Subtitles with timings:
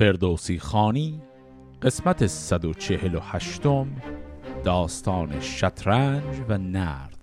[0.00, 1.22] فردوسی خانی
[1.82, 3.60] قسمت 148
[4.64, 7.19] داستان شطرنج و نرد.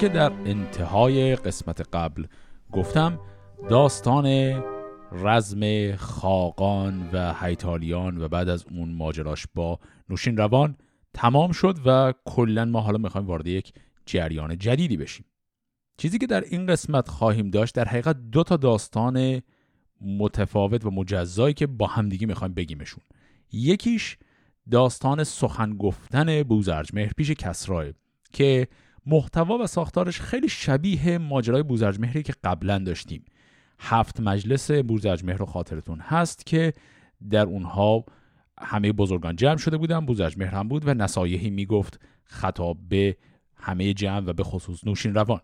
[0.00, 2.24] که در انتهای قسمت قبل
[2.72, 3.18] گفتم
[3.68, 4.26] داستان
[5.12, 9.78] رزم خاقان و هیتالیان و بعد از اون ماجراش با
[10.08, 10.76] نوشین روان
[11.14, 13.72] تمام شد و کلا ما حالا می‌خوایم وارد یک
[14.06, 15.24] جریان جدیدی بشیم.
[15.96, 19.42] چیزی که در این قسمت خواهیم داشت در حقیقت دو تا داستان
[20.00, 23.02] متفاوت و مجزایی که با همدیگه می‌خوایم بگیمشون.
[23.52, 24.18] یکیش
[24.70, 27.84] داستان سخن گفتن بوزرج پیش کسراه
[28.32, 28.68] که
[29.06, 33.24] محتوا و ساختارش خیلی شبیه ماجرای بوزرجمهری که قبلا داشتیم.
[33.78, 36.72] هفت مجلس بوزرجمهر رو خاطرتون هست که
[37.30, 38.04] در اونها
[38.60, 43.16] همه بزرگان جمع شده بودن بوزرجمهر هم بود و نصایحی می‌گفت خطاب به
[43.56, 45.40] همه جمع و به خصوص نوشین روان.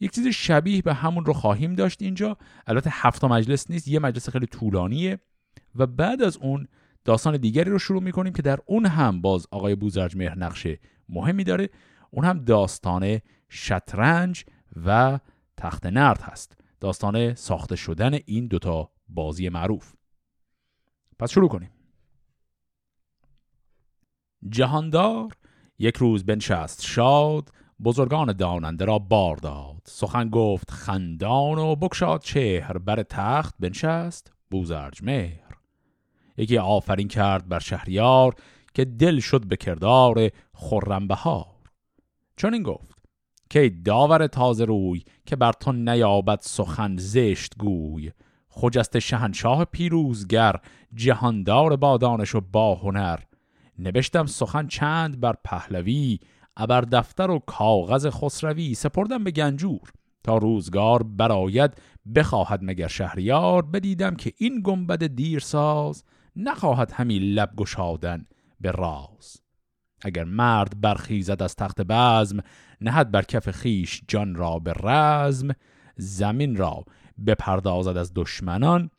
[0.00, 2.36] یک چیز شبیه به همون رو خواهیم داشت اینجا.
[2.66, 5.18] البته هفت مجلس نیست یه مجلس خیلی طولانیه
[5.74, 6.68] و بعد از اون
[7.04, 10.66] داستان دیگری رو شروع می‌کنیم که در اون هم باز آقای بوزرجمهر نقش
[11.08, 11.68] مهمی داره.
[12.14, 14.44] اون هم داستان شطرنج
[14.84, 15.18] و
[15.56, 16.56] تخت نرد هست.
[16.80, 19.94] داستان ساخته شدن این دوتا بازی معروف.
[21.18, 21.70] پس شروع کنیم.
[24.48, 25.32] جهاندار
[25.78, 26.82] یک روز بنشست.
[26.82, 27.50] شاد
[27.84, 29.82] بزرگان داننده را بار داد.
[29.84, 32.78] سخن گفت خندان و بکشاد چهر.
[32.78, 35.56] بر تخت بنشست بوزرج مهر.
[36.36, 38.34] یکی آفرین کرد بر شهریار
[38.74, 41.53] که دل شد به کردار خرم بهار
[42.36, 42.98] چون این گفت
[43.50, 48.12] که داور تازه روی که بر تو نیابد سخن زشت گوی.
[48.48, 50.56] خجست شهنشاه پیروزگر
[50.94, 53.18] جهاندار با دانش و با هنر.
[53.78, 56.18] نوشتم سخن چند بر پهلوی
[56.56, 58.74] ابر دفتر و کاغذ خسروی.
[58.74, 59.92] سپردم به گنجور
[60.24, 61.70] تا روزگار براید
[62.14, 63.62] بخواهد مگر شهریار.
[63.62, 66.04] بدیدم که این گنبد دیرساز
[66.36, 68.24] نخواهد همی لب گشادن
[68.60, 69.43] به راز.
[70.04, 72.38] اگر مرد برخیزد از تخت بزم
[72.80, 75.48] نهد بر کف خیش جان را به رزم
[75.96, 76.84] زمین را
[77.26, 78.90] بپردازد از دشمنان.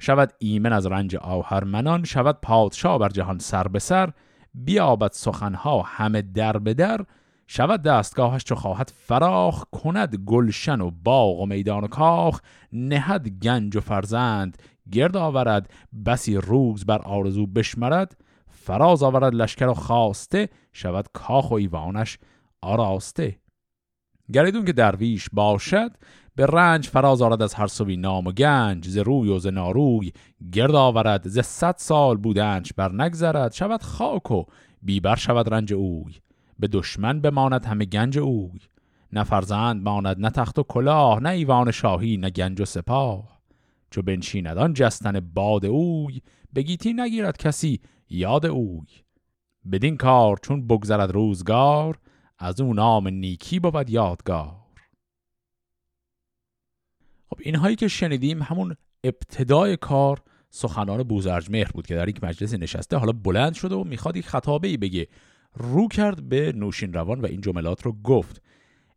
[0.00, 4.12] شود ایمن از رنج آهرمنان شود پادشاه بر جهان سر به سر.
[4.54, 7.00] بیابد سخنها همه در به در.
[7.46, 12.40] شود دستگاهش چو خواهد فراخ کند گلشن و باغ و میدان و کاخ.
[12.72, 14.62] نهد گنج و فرزند
[14.92, 15.70] گرد آورد
[16.06, 18.21] بسی روز بر آرزو بشمرد.
[18.62, 22.18] فراز آورد لشکر و خواسته شود کاخ و ایوانش
[22.60, 23.38] آراسته.
[24.32, 25.90] گریدون که درویش باشد
[26.36, 30.12] به رنج فراز آرد از هر سوی نام و گنج ز روی و ز ناروی
[30.52, 34.44] گرد آورد ز صد سال بودنش بر نگذرد شود خاک و
[34.82, 36.14] بیبر شود رنج اوی
[36.58, 38.60] به دشمن بماند همه گنج اوی.
[39.12, 43.40] نه فرزند ماند نه تخت و کلاه نه ایوان شاهی نه گنج و سپاه.
[43.90, 46.22] چو بنشیند آن جستن باد اوی
[46.54, 47.80] بگیتی نگیرد کسی
[48.12, 48.86] یاد اوی.
[49.72, 51.98] بدین کار چون بگذرد روزگار
[52.38, 54.62] از اون نام نیکی بود یادگار.
[57.30, 62.54] خب اینهایی که شنیدیم همون ابتدای کار سخنان بوزرج مهر بود که در یک مجلس
[62.54, 65.08] نشسته حالا بلند شده و می‌خواد یک خطابه ای بگه.
[65.54, 68.42] رو کرد به نوشین روان و این جملات رو گفت.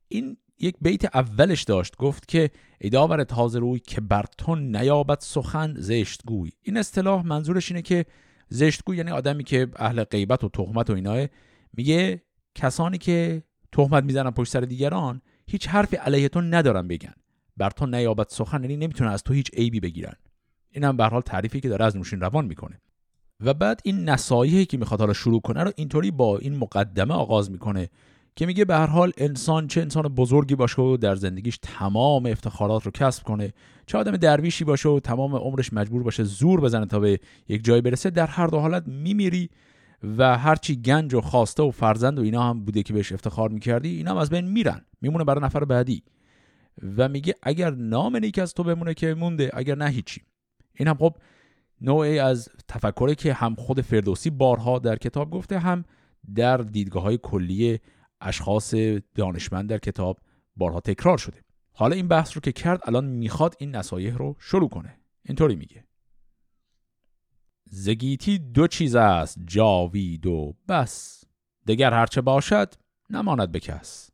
[0.07, 5.73] این یک بیت اولش داشت گفت که ایداور تازه روی که بر تو نیابد سخن
[5.77, 8.05] زشت گوی این اصطلاح منظورش اینه که
[8.49, 11.27] زشتگو یعنی آدمی که اهل غیبت و تهمت و ایناه
[11.73, 12.21] میگه
[12.55, 17.13] کسانی که تهمت می‌زنن پشت سر دیگران هیچ حرفی علیه تو ندارن بگن.
[17.57, 20.15] بر تو نیابت سخن یعنی نمی‌تونن از تو هیچ عیبی بگیرن.
[20.71, 22.81] این هم به حال تعریفی که داره از نوشین روان می‌کنه.
[23.39, 27.51] و بعد این نصایحی که می‌خواد حالا شروع کنه رو اینطوری با این مقدمه آغاز
[27.51, 27.89] می‌کنه.
[28.35, 32.83] که میگه به هر حال انسان چه انسان بزرگی باشه و در زندگیش تمام افتخارات
[32.83, 33.53] رو کسب کنه
[33.87, 37.81] چه آدم درویشی باشه و تمام عمرش مجبور باشه زور بزنه تا به یک جای
[37.81, 39.49] برسه در هر دو حالت میمیری
[40.17, 43.97] و هرچی گنج و خواسته و فرزند و اینا هم بوده که بهش افتخار می‌کردی
[43.97, 46.03] اینا هم از بین میرن میمونه برای نفر بعدی.
[46.97, 50.21] و میگه اگر نام نیک از تو بمونه که مونده اگر نه هیچی.
[50.73, 51.15] این هم خب
[51.81, 55.85] نوعی از تفکری که هم خود فردوسی بارها در کتاب گفته هم
[56.35, 57.79] در دیدگاه های کلی
[58.25, 58.75] اشخاص
[59.15, 60.19] دانشمند در کتاب
[60.55, 61.43] بارها تکرار شده.
[61.73, 64.99] حالا این بحث رو که کرد الان می‌خواد این نصایح رو شروع کنه.
[65.25, 65.83] اینطوری میگه.
[67.65, 71.23] زگیتی دو چیز است جاوید و بس.
[71.67, 72.73] دگر هرچه باشد
[73.09, 74.09] نماند به کس.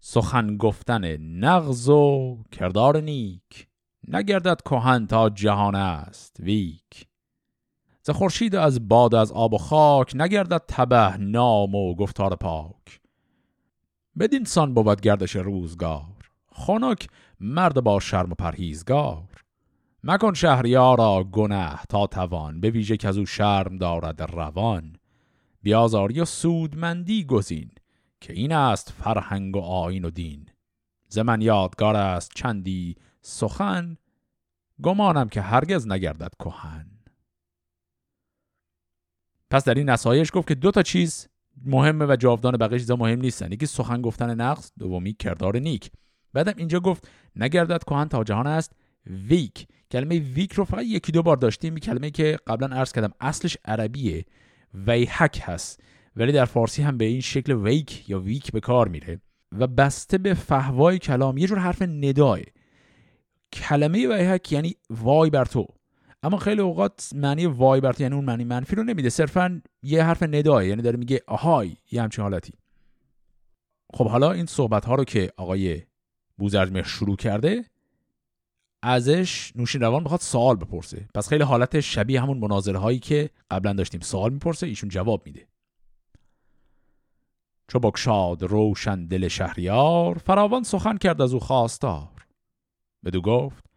[0.00, 3.68] سخن گفتن نغز و کردار نیک.
[4.08, 7.06] نگردد کهن تا جهان است ویک.
[8.02, 12.99] ز خورشید از باد از آب و خاک نگردد تبه نام و گفتار پاک.
[14.18, 16.30] بدین سان بود گردش روزگار.
[16.52, 17.08] خنک
[17.40, 19.28] مرد با شرم و پرهیزگار.
[20.04, 24.96] مکن شهریارا گنه تا توان به ویژه که از او شرم دارد روان.
[25.62, 27.70] بیازاری و سودمندی گزین
[28.20, 30.46] که این است فرهنگ و آین و دین.
[31.08, 33.96] ز من یادگار است چندی سخن
[34.82, 36.86] گمانم که هرگز نگردد کهن.
[39.50, 41.28] پس در این نصایش گفت که دو تا چیز
[41.64, 43.52] مهمه و جاودان بقیه چیزا مهم نیستن.
[43.52, 45.90] یکی سخن گفتن نقص دومی کردار نیک.
[46.32, 48.72] بعدم اینجا گفت نگردد کهن تا جهان است
[49.06, 49.66] ویک.
[49.90, 51.74] کلمه ویک رو فقط یکی دو بار داشتیم.
[51.74, 54.24] این کلمه که قبلا عرض کردم اصلش عربیه
[54.74, 55.80] ویحک هست.
[56.16, 59.20] ولی در فارسی هم به این شکل ویک یا ویک به کار میره.
[59.58, 62.38] و بسته به فهوای کلام یه جور حرف نداه
[63.52, 65.66] کلمه ویحک یعنی وای بر تو.
[66.22, 69.08] اما خیلی اوقات معنی وای بر تو یعنی اون معنی منفی رو نمیده.
[69.08, 72.52] صرفا یه حرف نداه یعنی داره میگه آهای یه همچین حالتی.
[73.94, 75.82] خب حالا این صحبت ها رو که آقای
[76.38, 77.64] بوزرجمه شروع کرده
[78.82, 81.08] ازش نوشین روان بخواد سوال بپرسه.
[81.14, 84.00] پس خیلی حالت شبیه همون مناظره هایی که قبلا داشتیم.
[84.00, 85.46] سوال می‌پرسه ایشون جواب میده.
[87.68, 92.26] چو بکشاد روشن دل شهریار فراوان سخن کرد از او خواستار.
[93.04, 93.69] بدو گفت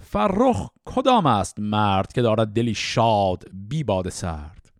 [0.00, 4.72] فرخ کدام است مرد که دارد دلی شاد بی باد سرد؟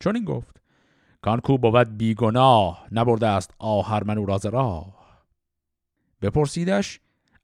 [0.00, 0.62] چون این گفت
[1.22, 5.24] کان کو بود بیگناه نبرده است آهرمن او راز راه.
[6.22, 7.00] بپرسیدش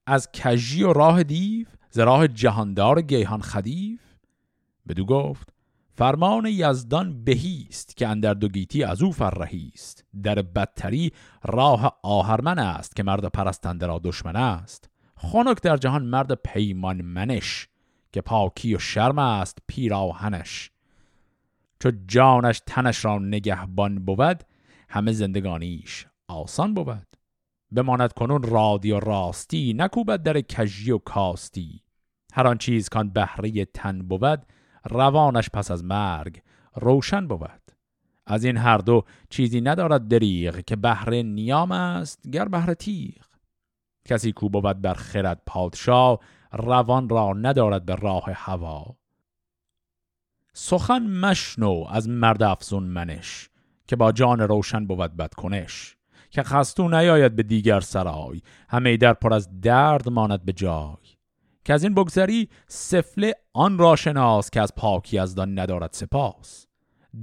[0.06, 4.00] از کژی و راه دیو ز راه جهاندار گیهان خدیف
[4.88, 5.52] بدو گفت
[5.93, 11.12] فرمان یزدان بهیست که اندر دو گیتی از او فرهیست در بدتری
[11.44, 14.89] راه آهرمن است که مرد پرستنده را دشمن است.
[15.22, 17.69] خنک در جهان مرد پیمان منش
[18.12, 20.70] که پاکی و شرم است پیراهنش.
[21.81, 24.44] چو جانش تنش را نگهبان بود
[24.88, 27.06] همه زندگانیش آسان بود.
[27.72, 31.82] بماند کنون رادی و راستی نکوبد در کژی و کاستی.
[32.32, 34.46] هر آن چیز کان بهره تن بود
[34.90, 36.43] روانش پس از مرگ
[36.75, 37.61] روشن بود.
[38.26, 43.30] از این هر دو چیزی ندارد دریغ که بهره نیام است گر بهره تیغ.
[44.11, 46.19] کسی کو بود بر خرد پادشاه
[46.53, 48.97] روان را ندارد به راه هوا.
[50.53, 53.51] سخن مشنو از مرد افزون منش
[53.87, 55.97] که با جان روشن بود بدکنش.
[56.31, 61.17] که خستو نیاید به دیگر سرای همه در پر از درد ماند به جای.
[61.65, 66.67] که از این بگذری سفله آن را شناس که از پاکی از دان ندارد سپاس.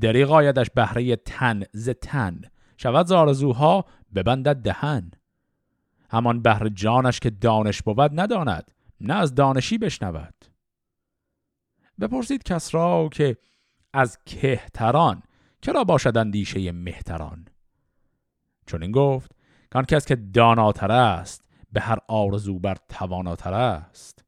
[0.01, 2.41] دریغ آیدش بهره تن ز تن
[2.77, 3.85] شود زارزوها
[4.15, 5.11] ببندد دهن.
[6.09, 8.71] همان بهر جانش که دانش بود نداند
[9.01, 10.45] نه از دانشی بشنود.
[11.99, 13.37] بپرسید کس را که
[13.93, 15.23] از کهتران
[15.61, 17.47] کرا باشد اندیشه مهتران؟
[18.65, 19.31] چون این گفت
[19.71, 24.25] کان کس که داناتر است به هر آرزو بر تواناتر است.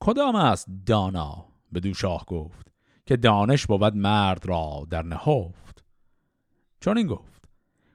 [0.00, 2.72] کدام است دانا؟ به دو شاه گفت
[3.06, 5.84] که دانش بود مرد را در نهفت.
[6.80, 7.33] چون این گفت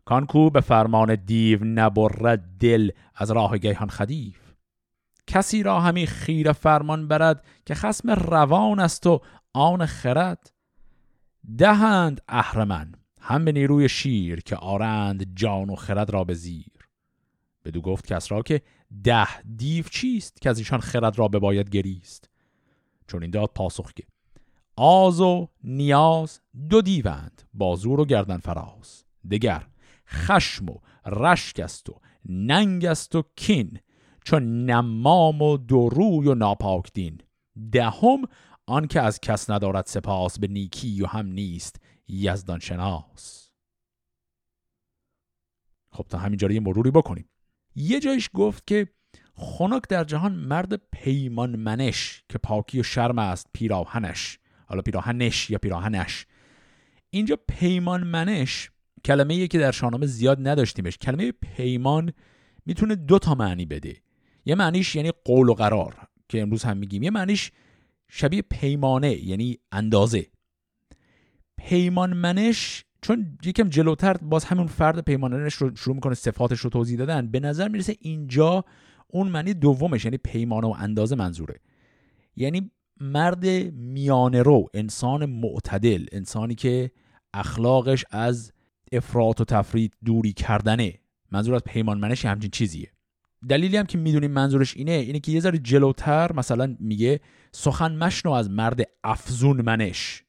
[0.09, 4.53] کان کو به فرمان دیو نبرد دل از راه گیهان خدیف.
[5.27, 9.21] کسی را همی خیر فرمان برد که خسم روان است و
[9.53, 10.51] آن خرد.
[11.57, 16.89] دهند اهرمن هم به نیروی شیر که آرند جان و خرد را به زیر.
[17.65, 18.61] بدو گفت کس را که
[19.03, 22.29] ده دیو چیست که از ایشان خرد را به باید گریست.
[23.07, 24.03] چون این داد پاسخ که
[24.75, 29.03] آز و نیاز دو دیوند بازور و گردن فراز.
[29.31, 29.65] دگر
[30.09, 33.79] خشم و رشک است و ننگ است و کین
[34.23, 37.21] چون نمام و دروی و ناپاک دین.
[37.71, 38.21] دهم
[38.67, 43.49] آن که از کس ندارد سپاس به نیکی و هم نیست یزدان شناس.
[45.91, 47.29] خب تا همینجا یه مروری بکنیم.
[47.75, 48.87] یه جایش گفت که
[49.35, 54.39] خنک در جهان مرد پیمان منش که پاکی و شرم است پیراهنش.
[54.65, 56.25] حالا پیراهنش یا پیراهنش.
[57.09, 58.71] اینجا پیمان منش
[59.05, 60.97] کلمه که در شاهنامه زیاد نداشتیمش.
[60.97, 62.13] کلمه پیمان
[62.65, 63.95] می‌تونه دو تا معنی بده.
[64.45, 65.95] یه معنیش یعنی قول و قرار
[66.29, 67.03] که امروز هم میگیم.
[67.03, 67.51] یه معنیش
[68.09, 70.27] شبیه پیمانه یعنی اندازه.
[71.57, 76.97] پیمان منش چون یکم جلوتر باز همون فرد پیماننش رو شروع می‌کنه صفاتش رو توضیح
[76.97, 78.65] دادن به نظر می‌رسه اینجا
[79.07, 81.59] اون معنی دومش یعنی پیمانه و اندازه منظوره.
[82.35, 86.91] یعنی مرد میانه رو انسان معتدل انسانی که
[87.33, 88.51] اخلاقش از
[88.91, 90.99] افراط و تفرید دوری کردنه.
[91.31, 92.91] منظور از پیمان منش همچین چیزیه.
[93.49, 97.19] دلیلی هم که می‌دونیم منظورش اینه اینه که یه ذره جلوتر مثلا میگه
[97.51, 100.23] سخن مشنو از مرد افزون منش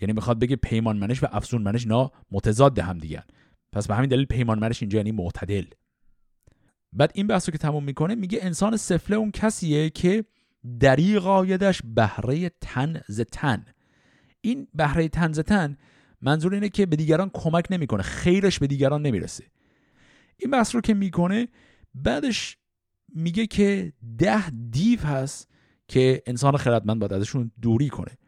[0.00, 3.24] یعنی می‌خواد بگه پیمان منش و افزون منش نا متضاد هم دیگه.
[3.72, 5.64] پس به همین دلیل پیمان منش اینجا یعنی معتدل.
[6.92, 10.24] بعد این بحثو که تموم می‌کنه میگه انسان سفله اون کسیه که
[10.80, 13.66] دریق قایدش بهره تن ز تن.
[14.40, 15.76] این بهره تن ز تن
[16.20, 18.02] منظور اینه که به دیگران کمک نمی‌کنه.
[18.02, 19.44] خیرش به دیگران نمی‌رسه.
[20.36, 21.48] این بحث رو که می‌کنه
[21.94, 22.56] بعدش
[23.14, 25.48] میگه که ده دیو هست
[25.88, 28.18] که انسان خردمند باید ازشون دوری کنه.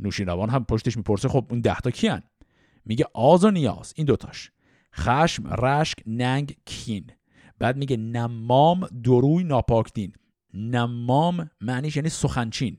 [0.00, 2.22] نوشینوان هم پشتش می‌پرسه خب اون ده تا کیان؟
[2.84, 4.50] میگه آز و نیاز این دوتاش
[4.94, 7.06] خشم رشک ننگ کین.
[7.58, 10.12] بعد میگه نمام دروی ناپاکدین.
[10.54, 12.78] نمام معنیش یعنی سخنچین.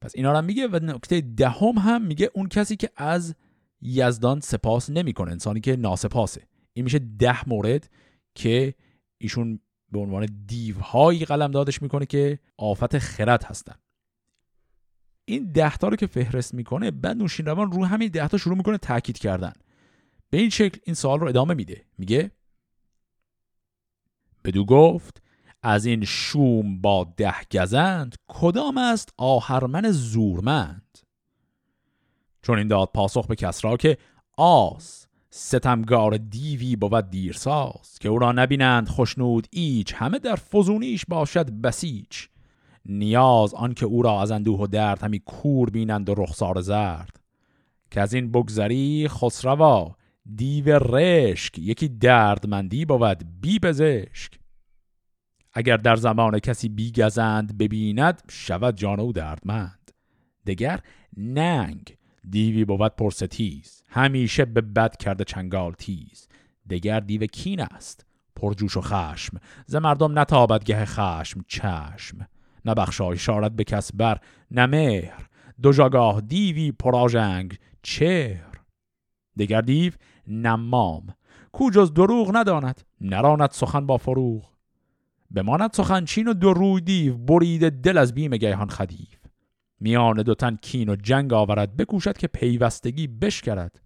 [0.00, 3.34] پس اینا رو میگه و نکته دهم هم میگه اون کسی که از
[3.80, 6.46] یزدان سپاس نمی‌کنه انسانی که ناسپاسه.
[6.72, 7.90] این میشه ده مورد
[8.34, 8.74] که
[9.18, 9.60] ایشون
[9.92, 13.74] به عنوان دیوهایی قلم دادش می‌کنه که آفت خرد هستن.
[15.24, 19.18] این دهتا رو که فهرست می‌کنه بعد نوشین روان رو همین دهتا شروع می‌کنه تاکید
[19.18, 19.52] کردن.
[20.30, 21.84] به این شکل این سوال رو ادامه میده.
[21.98, 22.30] میگه
[24.44, 25.22] بدو گفت
[25.62, 30.98] از این شوم با ده گزند کدام است آهرمن زورمند؟
[32.48, 33.98] چون این داد پاسخ به کسرا که
[34.36, 41.50] آز ستمگار دیوی بود دیرساز که او را نبینند خوشنود ایچ همه در فزونیش باشد
[41.50, 42.28] بسیچ.
[42.86, 47.20] نیاز آنکه او را از اندوه و درد همی کور بینند و رخسار زرد.
[47.90, 49.96] که از این بگذری خسروا
[50.36, 54.38] دیو رشک یکی دردمندی بود بی پزشک.
[55.52, 59.90] اگر در زمان کسی بیگزند ببیند شود جان او دردمند.
[60.46, 60.80] دگر
[61.16, 61.97] ننگ
[62.30, 66.28] دیوی بود پرستیز همیشه به بد کرده چنگال تیز.
[66.70, 68.06] دگر دیو کین است.
[68.36, 69.40] پرجوش و خشم.
[69.66, 72.26] ز مردم نتابد گه خشم چشم.
[72.64, 74.20] نبخشای شارت به کس بر
[74.50, 75.28] نمهر
[75.62, 78.54] دو جاگاه دیوی پراژنگ چهر.
[79.38, 79.92] دگر دیو
[80.26, 81.14] نمام.
[81.52, 84.50] کو جز دروغ نداند؟ نراند سخن با فروغ.
[85.30, 89.17] بماند سخن چین و دو دیو برید دل از بیم گیهان خدیو.
[89.80, 93.80] میان دو تن کین و جنگ آورد بکوشد که پیوستگی بشکرد.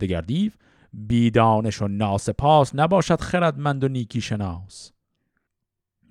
[0.00, 0.52] دگر دیو
[0.92, 4.92] بیدانش و ناسپاس نباشد خردمند و نیکی شناس.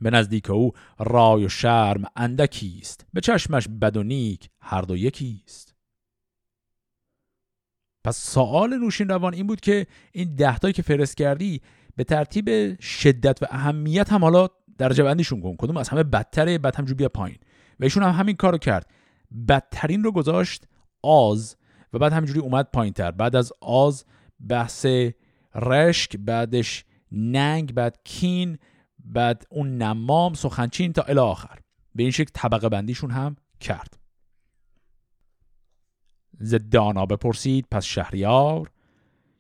[0.01, 5.75] به نزدیک او رای و شرم اندکیست به چشمش بد و نیک هر دو یکیست
[8.03, 11.61] پس سوال نوشین روان این بود که این دهتایی که فرست کردی
[11.95, 14.47] به ترتیب شدت و اهمیت هم حالا
[14.77, 15.55] درجه بندیشون کن.
[15.59, 17.37] کدوم از همه بدتره بعد همجور بیا پایین.
[17.79, 18.89] و ایشون هم همین کارو کرد.
[19.47, 20.67] بدترین رو گذاشت
[21.01, 21.55] آز
[21.93, 24.05] و بعد همینجوری اومد پایین تر بعد از آز
[24.49, 24.85] بحث
[25.55, 28.57] رشک بعدش ننگ بعد کین
[28.99, 31.59] بعد اون نمام سخنچین تا الی آخر.
[31.95, 33.97] به این شکل طبقه بندیشون هم کرد.
[36.39, 38.71] زدانا بپرسید پس شهریار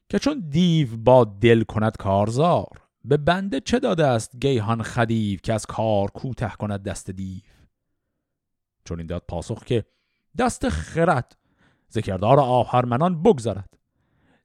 [0.09, 5.53] که چون دیو با دل کند کارزار به بنده چه داده است گیهان خدیو که
[5.53, 7.56] از کار کوته کند دست دیو؟
[8.87, 9.85] چون این داد پاسخ که
[10.37, 11.37] دست خرد
[11.91, 13.77] ذکردار آهرمنان بگذرد.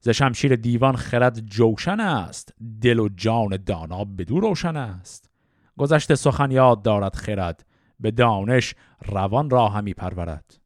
[0.01, 5.31] ز شمشیر دیوان خرد جوشن است دل و جان دانا بدو روشن است.
[5.79, 7.67] گذشته سخن یاد دارد خرد
[8.01, 8.75] به دانش
[9.07, 10.59] روان را همی پرورد.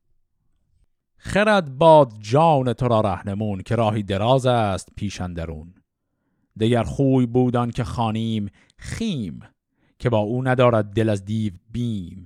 [1.16, 5.74] خرد باد جان تو را رهنمون که راهی دراز است پیشندرون
[6.56, 9.40] دیگر خوی بودان که خانیم خیم
[9.98, 12.24] که با او ندارد دل از دیو بیم.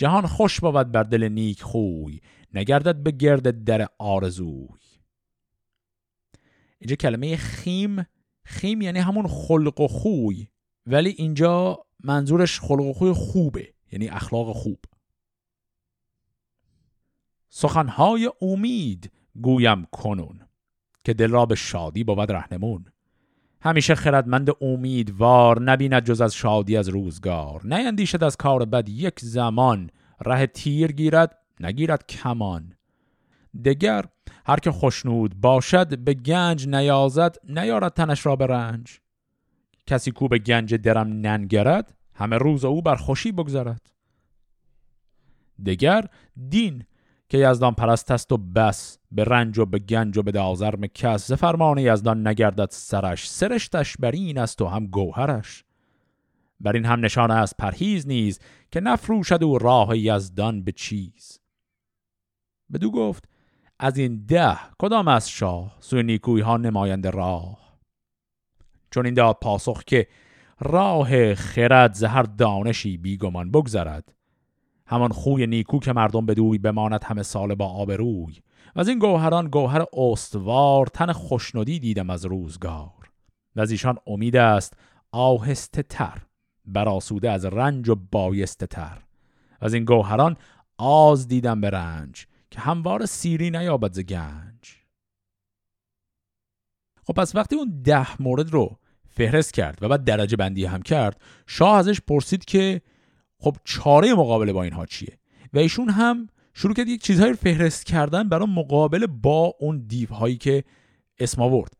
[0.00, 2.20] جهان خوش بود بر دل نیک خوی
[2.54, 4.68] نگردد به گرد در آرزوی.
[6.78, 8.06] اینجا کلمه خیم
[8.44, 10.48] خیم یعنی همون خلق و خوی
[10.86, 14.78] ولی اینجا منظورش خلق و خوی خوبه یعنی اخلاق خوب.
[17.48, 20.40] سخنهای امید گویم کنون
[21.04, 22.84] که دل را به شادی بود رهنمون.
[23.62, 27.60] همیشه خردمند امیدوار نبیند جز از شادی از روزگار.
[27.64, 29.90] نیندیشد از کار بد یک زمان
[30.20, 32.72] ره تیر گیرد نگیرد کمان.
[33.64, 34.04] دگر
[34.46, 38.98] هر که خوشنود باشد به گنج نیازد نیارد تنش را به رنج.
[39.86, 43.92] کسی کو به گنج درم ننگرد همه روز او بر خوشی بگذرد.
[45.66, 46.04] دگر
[46.48, 46.84] دین
[47.30, 51.26] که یزدان پرست است و بس به رنج و به گنج و به دازرم کس.
[51.26, 55.64] ز فرمان یزدان نگردد سرش سرشتش بر این است و هم گوهرش.
[56.60, 61.40] بر این هم نشانه است پرهیز نیز که نفروشد او راه یزدان به چیز.
[62.72, 63.24] بدو گفت
[63.78, 67.78] از این ده کدام از شاه؟ سوی نیکوی ها نماینده راه.
[68.90, 70.06] چون این داد پاسخ که
[70.60, 74.19] راه خرد زهر دانشی بیگمان بگذرد.
[74.90, 78.40] همان خوی نیکو که مردم بدوی بماند همه سال با آبروی
[78.76, 83.10] و از این گوهران گوهر استوار تن خوشنودی دیدم از روزگار.
[83.56, 84.76] و از ایشان امید است
[85.12, 86.22] آهسته تر
[86.64, 88.98] براسوده از رنج و بایسته تر.
[89.60, 90.36] از این گوهران
[90.78, 94.76] آز دیدم به رنج که هموار سیری نیابد ز گنج.
[97.06, 98.78] خب پس وقتی اون ده مورد رو
[99.08, 102.82] فهرست کرد و بعد درجه بندی هم کرد شاه ازش پرسید که
[103.40, 105.18] خب چاره مقابله با اینها چیه؟
[105.52, 110.64] و ایشون هم شروع کرد یک چیزهایی فهرست کردن برای مقابله با اون دیوهایی که
[111.18, 111.72] اسم آورد.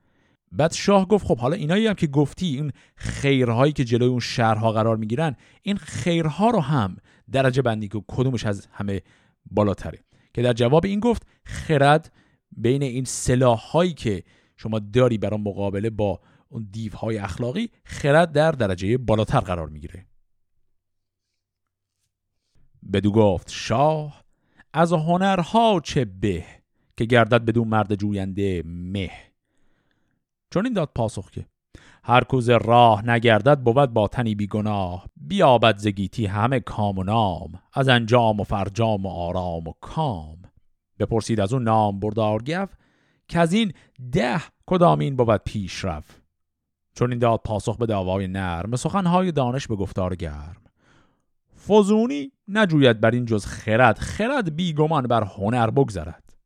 [0.52, 4.72] بعد شاه گفت خب حالا اینایی هم که گفتی این خیرهایی که جلوی اون شهرها
[4.72, 6.96] قرار می‌گیرن این خیرها رو هم
[7.32, 9.02] درجه بندی که کدومش از همه
[9.50, 9.98] بالاتره.
[10.34, 12.12] که در جواب این گفت خرد
[12.56, 14.22] بین این سلاحهایی که
[14.56, 20.06] شما داری برای مقابله با اون دیوهای اخلاقی خرد در درجه بالاتر قرار می‌گیره.
[22.92, 24.24] بدو گفت شاه
[24.72, 26.44] از هنرها چه به
[26.96, 29.10] که گردد بدون مرد جوینده مه؟
[30.50, 31.46] چون این داد پاسخ که
[32.02, 37.88] هر کوز راه نگردد بود با تنی بیگناه بیابد زگیتی همه کام و نام از
[37.88, 40.42] انجام و فرجام و آرام و کام.
[40.98, 42.76] بپرسید از اون نام بردار گف
[43.28, 43.72] که از این
[44.12, 46.22] ده کدامین بود پیش رفت؟
[46.94, 50.62] چون این داد پاسخ به دعوای نرم سخنهای دانش به گفتار گرم.
[51.68, 53.98] فزونی نجوید بر این جز خرد.
[53.98, 56.36] خرد بیگمان بر هنر بگذرد.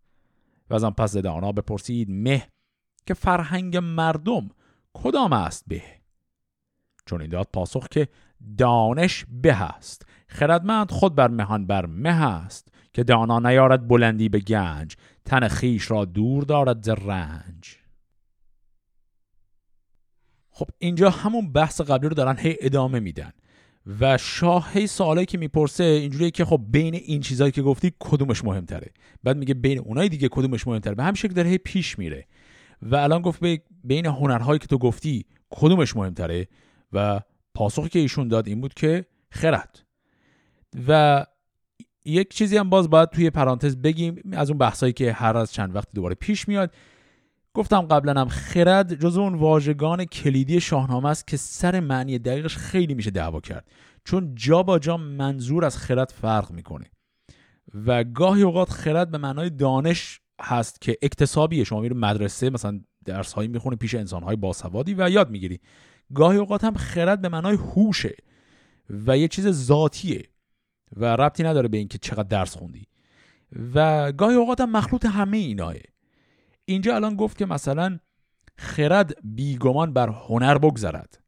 [0.71, 2.49] و از آن پس دانا بپرسید مه
[3.06, 4.50] که فرهنگ مردم
[4.94, 5.83] کدام است به؟
[7.06, 8.09] چون این داد پاسخ که
[8.59, 10.06] دانش به است.
[10.28, 15.90] خردمند خود بر مهان بر مه است که دانا نیارد بلندی به گنج تن خیش
[15.90, 17.76] را دور دارد ز رنج.
[20.50, 23.33] خب اینجا همون بحث قبلی رو دارن هی ادامه میدن.
[24.00, 28.44] و شاه هی سوالایی که می‌پرسه اینجوریه که خب بین این چیزهایی که گفتی کدومش
[28.44, 28.90] مهمتره؟
[29.25, 32.27] بعد میگه بین اونای دیگه کدومش مهمتره؟ به همین شکل داره هی پیش میره.
[32.83, 33.40] و الان گفت
[33.85, 36.49] بین هنرهایی که تو گفتی کدومش مهمتره؟
[36.92, 37.20] و
[37.55, 39.81] پاسخی که ایشون داد این بود که خرد.
[40.88, 41.27] و
[42.05, 45.77] یک چیزی هم باز باید توی پرانتز بگیم از اون بحثایی که هر از چند
[45.77, 46.75] وقت دوباره پیش میاد.
[47.55, 52.95] گفتم قبلا هم خرد جز اون واژگان کلیدی شاهنامه است که سر معنی دقیقش خیلی
[52.95, 53.69] میشه دعوا کرد.
[54.05, 56.90] چون جا با جا منظور از خرد فرق می‌کنه.
[57.87, 61.64] و گاهی اوقات خرد به معنای دانش هست که اکتسابیه.
[61.64, 65.61] شما میری مدرسه مثلا درس هایی می‌خونی پیش انسان های باسوادی و یاد می‌گیری.
[66.14, 68.14] گاهی اوقات هم خرد به معنای هوشه
[68.90, 70.23] و یه چیز ذاتیه
[70.97, 72.87] و ربطی نداره به اینکه چقدر درس خوندی.
[73.75, 75.75] و گاهی اوقات هم مخلوط همه ایناه
[76.64, 77.98] اینجا الان گفت که مثلا
[78.57, 81.20] خرد بیگمان بر هنر بگذرد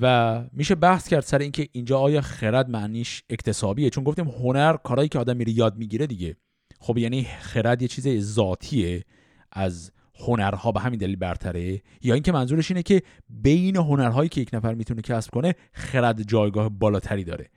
[0.00, 5.08] و میشه بحث کرد سر اینکه اینجا آیا خرد معنیش اکتسابیه؟ چون گفتیم هنر کارهایی
[5.08, 6.36] که آدم میره یاد می‌گیره دیگه.
[6.80, 9.04] خب یعنی خرد یه چیز ذاتیه
[9.52, 11.82] از هنرها به همین دلیل برتره.
[12.02, 16.68] یا اینکه منظورش اینه که بین هنرهایی که یک نفر می‌تونه کسب کنه خرد جایگاه
[16.68, 17.50] بالاتری داره.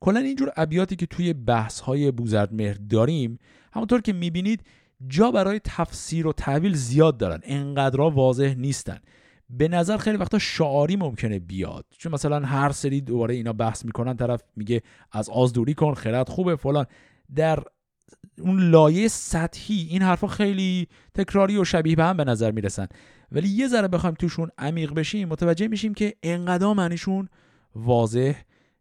[0.00, 3.38] کلا اینجور ابیاتی که توی بحث های بوزردمهر داریم
[3.72, 4.62] همونطور که می‌بینید
[5.06, 7.40] جا برای تفسیر و تحویل زیاد دارن.
[7.42, 8.98] انقدرها واضح نیستن.
[9.50, 11.86] به نظر خیلی وقتا شعاری ممکنه بیاد.
[11.98, 14.82] چون مثلا هر سری دوباره اینا بحث می‌کنن طرف میگه
[15.12, 16.86] از آز دوری کن خرد خوبه فلان.
[17.34, 17.62] در
[18.40, 22.86] اون لایه سطحی این حرفا خیلی تکراری و شبیه به هم به نظر می‌رسن.
[23.32, 27.28] ولی یه ذره بخوایم توشون عمیق بشیم متوجه میشیم که انقدر معنیشون
[27.74, 28.36] واضح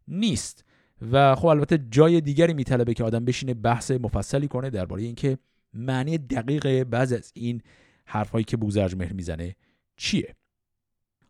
[0.07, 0.63] نیست.
[1.11, 5.37] و خب البته جای دیگری میطلبه که آدم بشینه بحث مفصلی کنه درباره اینکه
[5.77, 7.61] معنی دقیق بعض از این
[8.05, 9.55] حرفهایی که بوزرج مهر می‌زنه
[9.97, 10.35] چیه؟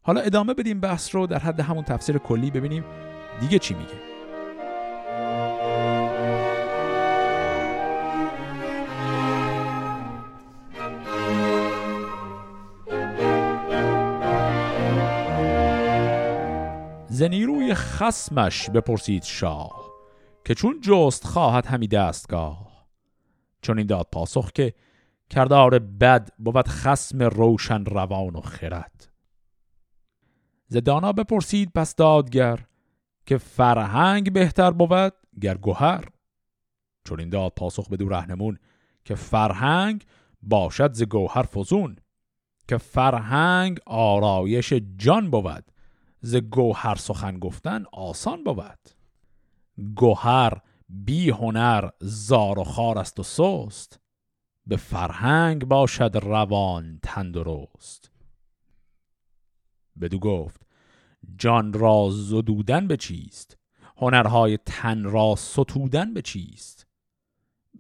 [0.02, 2.84] حالا ادامه بدیم بحث رو در حد همون تفسیر کلی ببینیم
[3.40, 4.18] دیگه چی میگه.
[17.10, 19.92] زنیروی خسمش بپرسید شاه
[20.46, 22.67] که چون جست خواهد همی دستگاه.
[23.62, 24.74] چون این داد پاسخ که
[25.30, 29.10] کردار بد بود خسم روشن روان و خرد.
[30.68, 32.66] زدانا بپرسید پس دادگر
[33.26, 36.06] که فرهنگ بهتر بود گر گوهر.
[37.04, 38.60] چون این داد پاسخ بدو رهنمون
[39.06, 40.06] که فرهنگ
[40.42, 41.96] باشد ز گوهر فزون
[42.68, 45.72] که فرهنگ آرایش جان بود
[46.22, 48.90] ز گوهر سخن گفتن آسان بود.
[49.96, 54.00] گوهر بی هنر زار و خار است و سست
[54.68, 58.12] به فرهنگ باشد روان تندرست.
[60.02, 60.62] بدو گفت
[61.38, 63.58] جان را زدودن به چیست؟
[63.98, 66.88] هنرهای تن را ستودن به چیست؟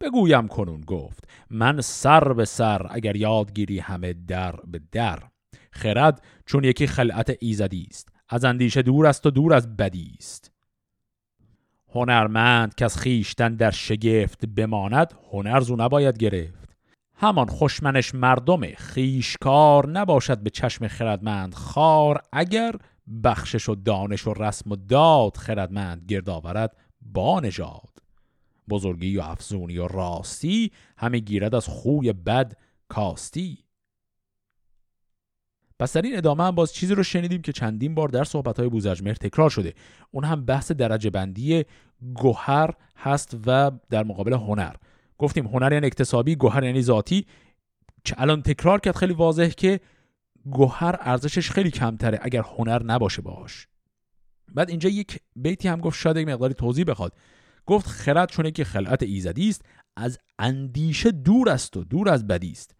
[0.01, 5.23] بگویم کنون گفت من سر به سر اگر یادگیری همه در به در
[5.71, 10.56] خرد چون یکی خلعت ایزدی است از اندیشه دور است و دور از بدی است.
[11.97, 16.77] هنرمند که از خیشتن در شگفت بماند هنر زو نباید گرفت.
[17.15, 22.75] همان خوشمنش مردم خیشکار نباشد به چشم خردمند خار اگر
[23.23, 27.97] بخشش و دانش و رسم و داد خردمند گرد آورد با نژاد.
[28.69, 32.53] بزرگی و افزونی و راستی همه گیرد از خوی بد
[32.89, 33.66] کاستی.
[35.79, 39.13] پس در این ادامه هم باز چیزی رو شنیدیم که چندین بار در صحبت‌های بوزرجمهر
[39.13, 39.73] تکرار شده.
[40.11, 41.65] اون هم بحث درجه بندی
[42.13, 44.75] گوهر هست و در مقابل هنر.
[45.17, 47.25] گفتیم هنر یعنی اکتسابی گوهر یعنی ذاتی.
[48.17, 49.79] الان تکرار کرد خیلی واضح که
[50.45, 53.67] گوهر ارزشش خیلی کمتره اگر هنر نباشه باش
[54.55, 57.13] بعد اینجا یک بیتی هم گفت شاید یک مقداری توضیح بخواد.
[57.65, 59.65] گفت خرد چون که خلعت ایزدی است
[59.97, 62.76] از اندیشه دور است و دور از بدی است.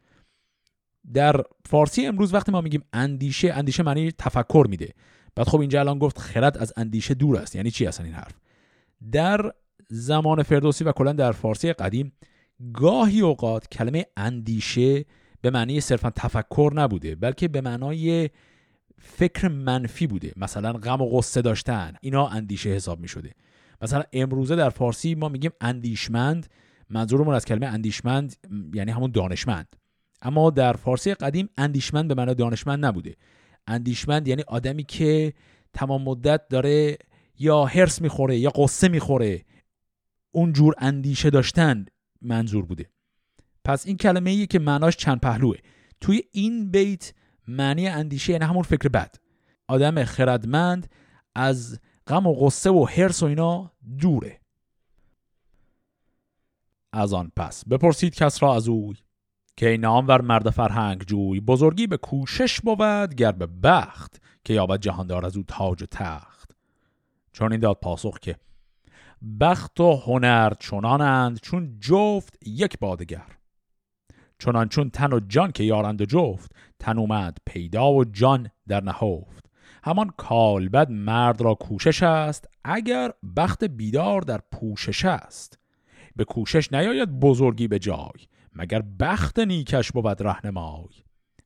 [1.14, 4.94] در فارسی امروز وقتی ما میگیم اندیشه اندیشه معنی تفکر میده.
[5.36, 7.56] بعد خب اینجا الان گفت خرد از اندیشه دور است.
[7.56, 8.34] یعنی چی اصلا این حرف؟
[9.12, 9.52] در
[9.90, 12.12] زمان فردوسی و کلا در فارسی قدیم
[12.74, 15.06] گاهی اوقات کلمه اندیشه
[15.42, 18.30] به معنی صرفا تفکر نبوده بلکه به معنای
[19.00, 20.34] فکر منفی بوده.
[20.38, 23.32] مثلا غم و غصه داشتن اینا اندیشه حساب می شده
[23.82, 26.48] مثلا امروزه در فارسی ما میگیم اندیشمند
[26.90, 28.36] منظورمون از کلمه اندیشمند
[28.74, 29.76] یعنی همون دانشمند.
[30.22, 33.16] اما در فارسی قدیم اندیشمند به معنی دانشمند نبوده.
[33.68, 35.34] اندیشمند یعنی آدمی که
[35.74, 36.98] تمام مدت داره
[37.40, 39.46] یا هرس می‌خوره یا قصه می‌خوره
[40.32, 41.86] اونجور اندیشه داشتن
[42.22, 42.90] منظور بوده.
[43.66, 45.58] پس این کلمه ای که معناش چند پهلوه.
[46.02, 47.14] توی این بیت
[47.48, 49.16] معنی اندیشه یعنی همون فکر بد.
[49.68, 50.92] آدم خردمند
[51.36, 54.40] از غم و غصه و حرس و اینا دوره.
[56.94, 57.66] از آن پس.
[57.66, 58.96] بپرسید کس را از اوی.
[59.58, 64.80] که این ور مرد فرهنگ جوی بزرگی به کوشش بود گر به بخت که یابد
[64.80, 66.52] جهاندار از او تاج و تخت.
[67.34, 68.36] چون این داد پاسخ که
[69.40, 73.38] بخت و هنر چنانند چون جفت یک بادگر
[74.40, 78.84] چنان چون تن و جان که یارند و جفت تن اومد پیدا و جان در
[78.84, 79.46] نهفت.
[79.84, 85.60] همان کالبد مرد را کوشش است اگر بخت بیدار در پوشش است.
[86.16, 88.28] به کوشش نیاید بزرگی به جای.
[88.58, 90.88] مگر بخت نیکش بود رهنمای؟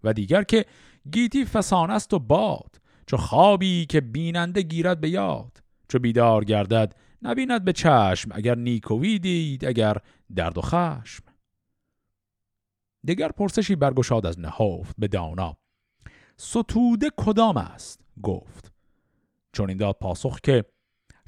[0.03, 0.65] و دیگر که
[1.11, 5.63] گیتی فسان است و باد چو خوابی که بیننده گیرد به یاد.
[5.89, 9.97] چو بیدار گردد نبیند به چشم اگر نیکوی دید اگر
[10.35, 11.23] درد و خشم.
[13.03, 15.57] دیگر پرسشی برگشاد از نهفت به دانا.
[16.37, 18.71] ستوده کدام است؟ گفت.
[19.53, 20.65] چون این داد پاسخ که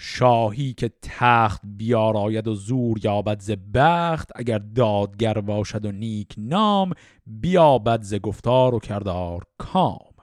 [0.06, 6.94] شاهی که تخت بیاراید و زور یابد ز بخت اگر دادگر باشد و نیک نام
[7.28, 10.13] بیابد ز گفتار و کردار کام.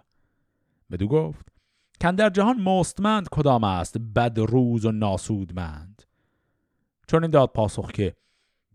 [0.90, 1.48] بدو گفت
[2.00, 6.02] کن در جهان مستمند کدام است؟ بد روز و ناسودمند.
[7.06, 8.16] چون این داد پاسخ که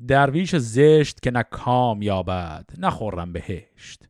[0.07, 4.09] درویش زشت که نه کام یابد نه خورم بهشت.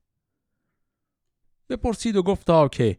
[1.69, 2.97] بپرسید و گفتا که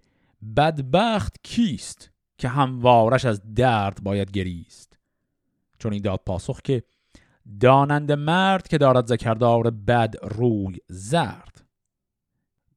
[0.57, 4.99] بدبخت کیست؟ که هموارش از درد باید گریست.
[5.79, 6.83] چون این داد پاسخ که
[7.61, 11.67] دانند مرد که دارد زکردار بد روی زرد.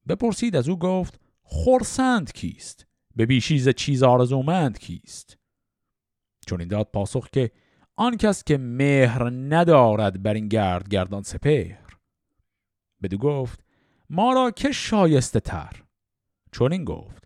[0.07, 5.37] بپرسید از او گفت خورسند کیست؟ به بیشیز چیز آرزومند کیست؟
[6.45, 7.51] چون این داد پاسخ که
[7.95, 11.97] آن کس که مهر ندارد بر این گرد گردان سپهر.
[13.03, 13.63] بدو گفت
[14.09, 15.83] ما را که شایسته تر؟
[16.51, 17.18] چون این گفت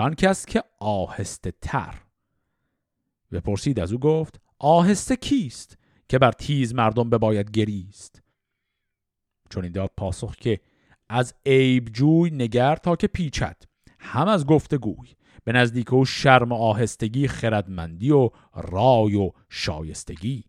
[0.00, 1.94] کان کس که آهسته تر.
[3.32, 8.22] بپرسید از او گفت آهسته کیست که بر تیز مردم بباید گریست؟
[9.50, 10.60] چون این داد پاسخ که
[11.08, 13.56] از عیب جوی نگر تا که پیچد
[13.98, 15.08] هم از گفتگوی
[15.44, 20.44] به نزدیک او شرم آهستگی خردمندی و رای و شایستگی.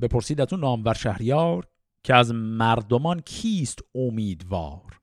[0.00, 1.68] بپرسید از او نامور شهریار
[2.04, 5.00] که از مردمان کیست امیدوار؟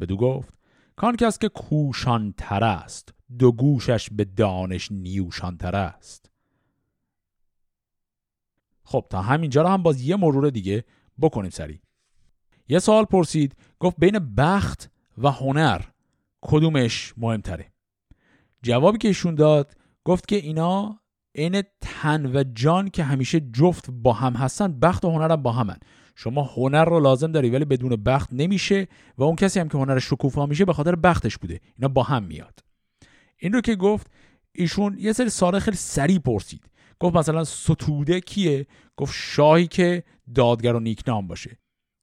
[0.00, 0.57] بدو گفت
[0.98, 3.14] کان کس که کوشان تر است.
[3.38, 6.30] دو گوشش به دانش نیوشان تر است.
[8.84, 10.84] خب تا همینجا رو هم باز یه مرور دیگه
[11.20, 11.80] بکنیم سری
[12.68, 15.80] یه سوال پرسید گفت بین بخت و هنر
[16.40, 17.72] کدومش مهمتره؟
[18.62, 21.00] جوابی که ایشون داد گفت که اینا
[21.34, 25.52] عین تن و جان که همیشه جفت با هم هستن بخت و هنر هم با
[25.52, 25.76] همن.
[26.20, 29.98] شما هنر رو لازم داری ولی بدون بخت نمیشه و اون کسی هم که هنر
[29.98, 31.60] شکوفا میشه به خاطر بختش بوده.
[31.76, 32.58] اینا با هم میاد.
[33.36, 34.06] این رو که گفت
[34.52, 36.64] ایشون یه سری سال خیلی سریع پرسید.
[37.00, 40.02] گفت مثلا ستوده کیه؟ گفت شاهی که
[40.34, 41.58] دادگر و نیکنام باشه.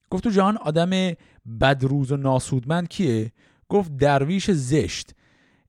[0.10, 1.14] گفت تو جهان آدم
[1.62, 3.32] بدروز و ناسودمند کیه؟
[3.70, 5.12] گفت درویش زشت.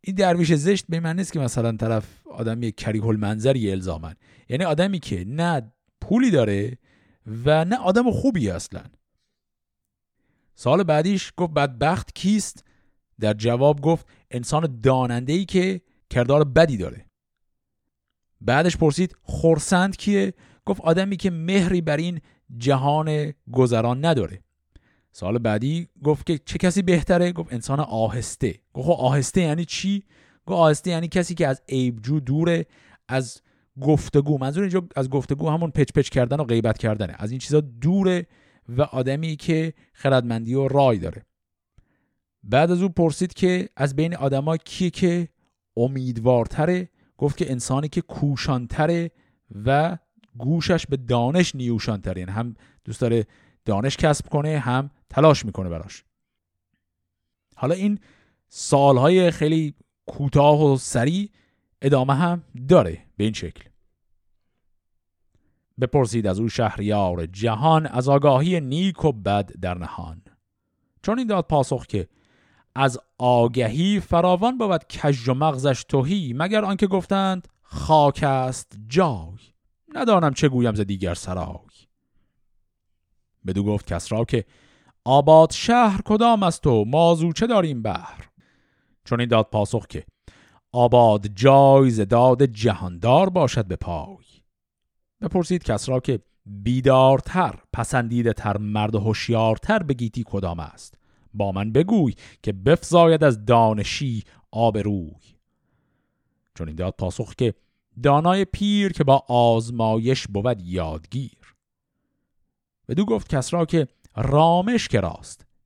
[0.00, 4.14] این درویش زشت به من نیست که مثلا طرف آدمی کریه المنظری الزامن
[4.48, 6.78] یعنی آدمی که نه پولی داره
[7.26, 8.82] و نه آدم خوبی اصلا.
[10.54, 12.64] سال بعدیش گفت بدبخت کیست؟
[13.20, 17.06] در جواب گفت انسان داننده ای که کردار بدی داره.
[18.40, 20.34] بعدش پرسید خورسند کیه؟
[20.66, 22.20] گفت آدمی که مهری بر این
[22.58, 24.42] جهان گذران نداره.
[25.12, 28.54] سال بعدی گفت که چه کسی بهتره؟ گفت انسان آهسته.
[28.74, 30.04] گفت آهسته یعنی چی؟
[30.46, 32.66] گفت آهسته یعنی کسی که از عیبجو دوره
[33.08, 33.40] از
[33.82, 34.38] گفتگو.
[34.38, 37.14] منظور اینجا از گفتگو همون پچ پچ کردن و غیبت کردنه.
[37.18, 38.26] از این چیزا دوره
[38.68, 41.26] و آدمی که خردمندی و رای داره.
[42.42, 45.28] بعد از او پرسید که از بین آدما کیه که
[45.76, 46.88] امیدوارتره.
[47.18, 49.10] گفت که انسانی که کوشانتره
[49.64, 49.98] و
[50.38, 52.20] گوشش به دانش نیوشانتره.
[52.20, 53.26] یعنی هم دوست داره
[53.64, 56.04] دانش کسب کنه هم تلاش می‌کنه براش.
[57.56, 57.98] حالا این
[58.48, 59.74] سالهای خیلی
[60.06, 61.30] کوتاه و سریع
[61.82, 63.05] ادامه هم داره.
[63.16, 63.64] به این شکل.
[65.80, 70.22] بپرسید از او شهریار جهان از آگاهی نیک و بد در نهان.
[71.02, 72.08] چون این داد پاسخ که
[72.74, 79.38] از آگهی فراوان بود کج و مغزش توهی مگر آنکه گفتند خاک است جای.
[79.94, 81.56] ندانم چه گویم ز دیگر سرای.
[83.46, 84.44] بدو گفت کسرا که
[85.04, 88.28] آباد شهر کدام است و مازو چه داریم بهر؟
[89.04, 90.06] چون این داد پاسخ که
[90.76, 94.24] آباد جای داد جهاندار باشد به پای.
[95.20, 100.94] بپرسید کسرا که بیدارتر پسندیده تر مرد هوشیارتر به گیتی کدام است.
[101.34, 105.20] با من بگوی که بفزاید از دانشی آب روی
[106.54, 107.54] چون این داد پاسخ که
[108.02, 111.54] دانای پیر که با آزمایش بود یادگیر.
[112.96, 115.02] دو گفت کسرا که رامش که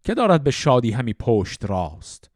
[0.05, 2.31] که دارد به شادی همی پشت راست.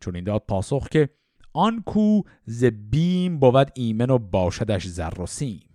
[0.00, 1.08] چون این داد پاسخ که
[1.52, 5.70] آن کو ز بیم بود ایمن و باشدش زر و سیم.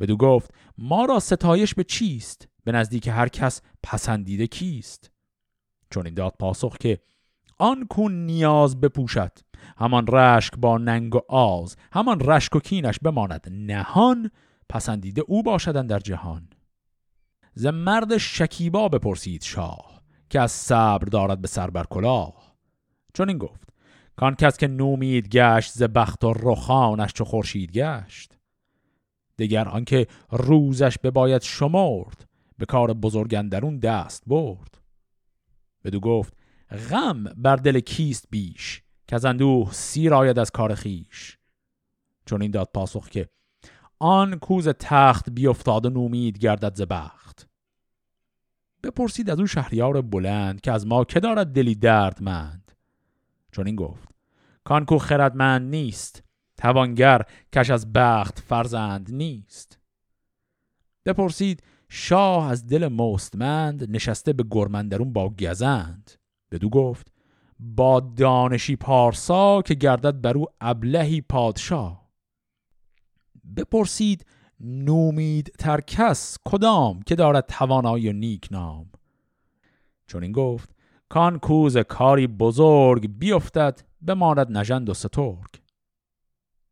[0.00, 5.10] بدو گفت ما را ستایش به چیست؟ به نزدیک هر کس پسندیده کیست؟
[5.90, 6.98] چون این داد پاسخ که
[7.58, 9.32] آن کو نیاز بپوشد
[9.76, 14.30] همان رشک با ننگ و آز همان رشک و کینش بماند نهان
[14.68, 16.48] پسندیده او باشدن در جهان.
[17.54, 22.54] ز مرد شکیبا بپرسید شاه که از صبر دارد به سر بر کلاه
[23.14, 23.73] چون این گفت
[24.16, 28.38] کان کس که نومید گشت ز بخت و رخانش چو خورشید گشت.
[29.38, 34.80] دگر آنکه روزش بباید شمرد به کار بزرگندرون دست برد.
[35.84, 36.36] بدو گفت
[36.90, 41.38] غم بر دل کیست بیش که از اندوه سیر آید از کار خیش
[42.26, 43.28] چون این داد پاسخ که
[43.98, 47.48] آن کوز تخت بیافتاد و نومید گردد ز بخت.
[48.82, 52.63] بپرسید از او شهریار بلند که از ما که دارد دلی دردمند.
[53.54, 54.08] چون این گفت
[54.64, 56.22] کان کو خردمند نیست
[56.56, 59.78] توانگر کش از بخت فرزند نیست.
[61.06, 66.10] بپرسید شاه از دل مستمند نشسته به گرمندرون با گزند؟
[66.50, 67.12] بدو گفت
[67.60, 72.10] با دانشی پارسا که گردد بر او ابلهی پادشاه
[73.56, 74.26] بپرسید
[74.60, 78.90] نومید تر کس کدام که دارد توانایی نیک نام
[80.06, 80.73] چون این گفت
[81.14, 85.48] کان کوز کاری بزرگ بیفتد بماند نژند و سترگ.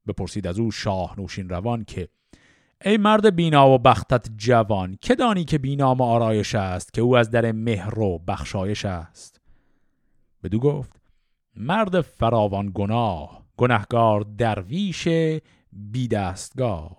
[0.06, 2.08] بپرسید از او شاه نوشین روان که
[2.84, 7.16] ای مرد بینا و بختت جوان که دانی که بینام و آرایش است که او
[7.16, 9.40] از در مهر و بخشایش است؟
[10.42, 11.00] بدو گفت
[11.56, 15.08] مرد فراوان گناه گنهگار درویش
[15.72, 16.96] بی دستگاه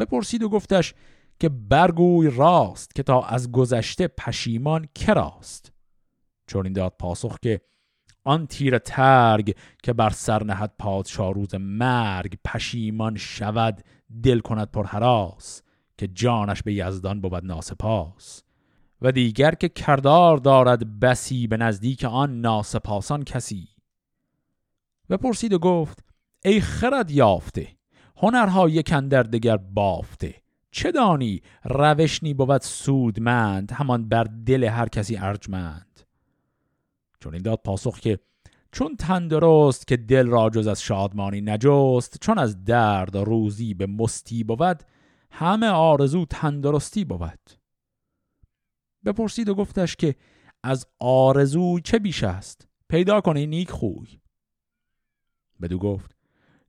[0.00, 0.94] بپرسید و گفتش
[1.40, 5.72] که برگوی راست که تا از گذشته پشیمان کراست
[6.46, 7.60] چون این داد پاسخ که
[8.24, 13.82] آن تیر ترگ که بر سر نهد پادشاه روز مرگ پشیمان شود
[14.22, 15.62] دل کند پر حراس
[15.98, 18.42] که جانش به یزدان بود ناسپاس.
[19.02, 23.68] و دیگر که کردار دارد بسی به نزدیک آن ناسپاسان کسی.
[25.10, 26.04] پرسید و گفت
[26.44, 27.68] ای خرد یافته
[28.16, 30.34] هنرها یکن در دگر بافته.
[30.70, 36.00] چه دانی روشنی بود سودمند همان بر دل هر کسی ارجمند.
[37.20, 38.18] چون این داد پاسخ که
[38.72, 44.44] چون تندرست که دل را جز از شادمانی نجست چون از درد روزی به مستی
[44.44, 44.82] بود
[45.30, 47.50] همه آرزو تندرستی بود.
[49.04, 50.14] بپرسید و گفتش که
[50.62, 54.20] از آرزو چه بیش است؟ پیدا کنی نیک خوی.
[55.62, 56.16] بدو گفت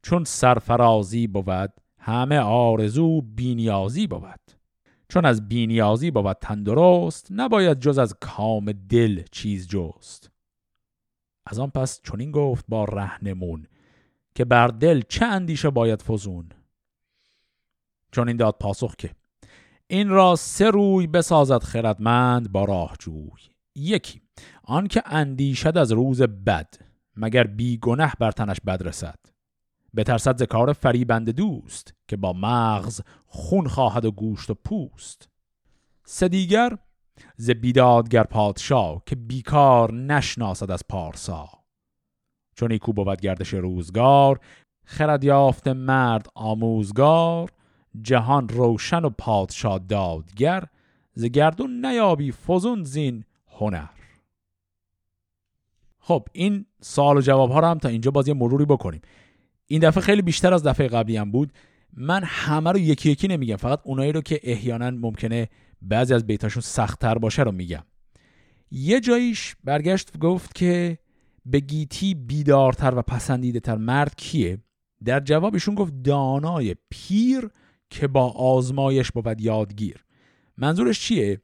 [0.01, 4.39] چون سرفرازی بود همه آرزو بینیازی بود
[5.09, 10.31] چون از بینیازی بود تندرست نباید جز از کام دل چیز جست.
[11.45, 13.67] از آن پس چنین گفت با رهنمون
[14.35, 16.49] که بر دل چه اندیشه باید فزون؟
[18.11, 19.15] چون این داد پاسخ که
[19.87, 23.41] این را سه روی بسازد خردمند با راه جوی
[23.75, 24.21] یکی
[24.63, 26.73] آنکه اندیشد از روز بد
[27.15, 29.30] مگر بی گنه بر تنش بد رسد.
[29.95, 35.29] بترسد ز کار فریبند دوست که با مغز خون خواهد و گوشت و پوست.
[36.03, 36.77] سه دیگر
[37.37, 41.49] ز بیدادگر پادشاه که بیکار نشناسد از پارسا.
[42.55, 44.39] چون ایکو بود گردش روزگار
[44.83, 47.49] خرد یافت مرد آموزگار
[48.01, 50.63] جهان روشن و پادشاه دادگر
[51.13, 53.89] ز گردون نیابی فزون زین هنر.
[55.99, 59.01] خب این سوال و جواب ها رو هم تا اینجا بازی مروری بکنیم.
[59.71, 61.53] این دفعه خیلی بیشتر از دفعه قبلی هم بود.
[61.93, 65.49] من همه رو یکی یکی نمیگم فقط اونایی رو که احیانا ممکنه
[65.81, 67.83] بعضی از بیتاشون سختتر باشه رو میگم.
[68.71, 70.97] یه جاییش برگشت گفت که
[71.45, 74.57] به گیتی بیدارتر و پسندیده تر مرد کیه؟
[75.05, 77.49] در جوابشون گفت دانای پیر
[77.89, 80.05] که با آزمایش بود یادگیر.
[80.57, 81.41] منظورش چیه؟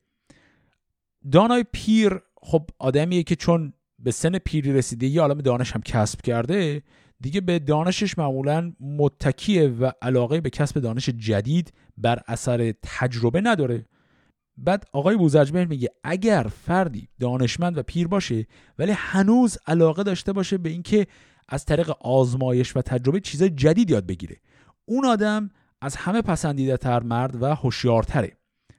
[1.31, 6.21] دانای پیر خب آدمیه که چون به سن پیری رسیده یه عالم دانش هم کسب
[6.21, 6.83] کرده
[7.21, 13.85] دیگه به دانشش معمولا متکیه و علاقه به کسب دانش جدید بر اثر تجربه نداره.
[14.57, 18.47] بعد آقای بوزرجمهر میگه اگر فردی دانشمند و پیر باشه
[18.79, 21.07] ولی هنوز علاقه داشته باشه به اینکه
[21.49, 24.37] از طریق آزمایش و تجربه چیز جدید یاد بگیره.
[24.85, 25.49] اون آدم
[25.81, 28.37] از همه پسندیده تر مرد و هوشیارتره.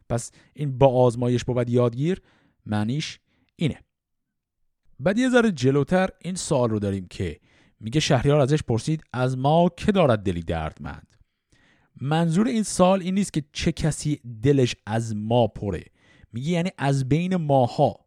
[0.09, 2.23] پس این با آزمایش بود یادگیر
[2.67, 3.21] معنیش
[3.57, 3.79] اینه.
[5.01, 7.41] بعد یه ذره جلوتر این سوال رو داریم که
[7.81, 11.17] میگه شهریار ازش پرسید از ما که دارد دلی دردمند؟
[12.01, 15.85] منظور این سال این نیست که چه کسی دلش از ما پره.
[16.33, 18.07] میگه یعنی از بین ماها.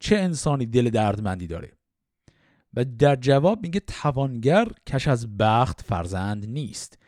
[0.00, 1.72] چه انسانی دل دردمندی داره؟
[2.74, 6.98] و در جواب میگه توانگر کش از بخت فرزند نیست.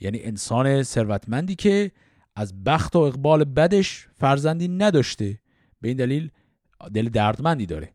[0.00, 1.92] یعنی انسان ثروتمندی که
[2.36, 5.40] از بخت و اقبال بدش فرزندی نداشته.
[5.80, 6.30] به این دلیل
[6.94, 7.93] دل دردمندی داره.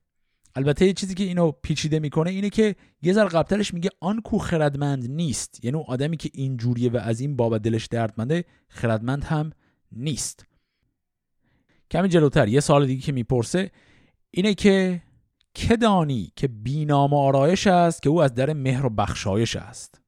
[0.60, 4.38] البته یه چیزی که اینو پیچیده می‌کنه اینه که یه ذره قبلترش میگه آن کو
[4.38, 5.65] خردمند نیست.
[5.65, 9.52] یعنی اون آدمی که اینجوریه و از این بابت دلش دردمنده خردمند هم
[9.91, 10.45] نیست.
[11.91, 13.72] کمی جلوتر یه سال دیگه که می‌پرسه
[14.32, 15.02] اینه که
[15.54, 15.78] که
[16.36, 20.02] که بینام آرایش است که او از در مهر و بخشایش است؟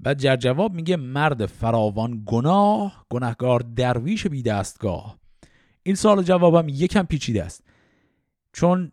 [0.00, 5.18] بعد جر جواب میگه مرد فراوان گناه گناهگار درویش بی دستگاه
[5.82, 7.64] این سال جوابم یکم پیچیده است.
[8.52, 8.92] چون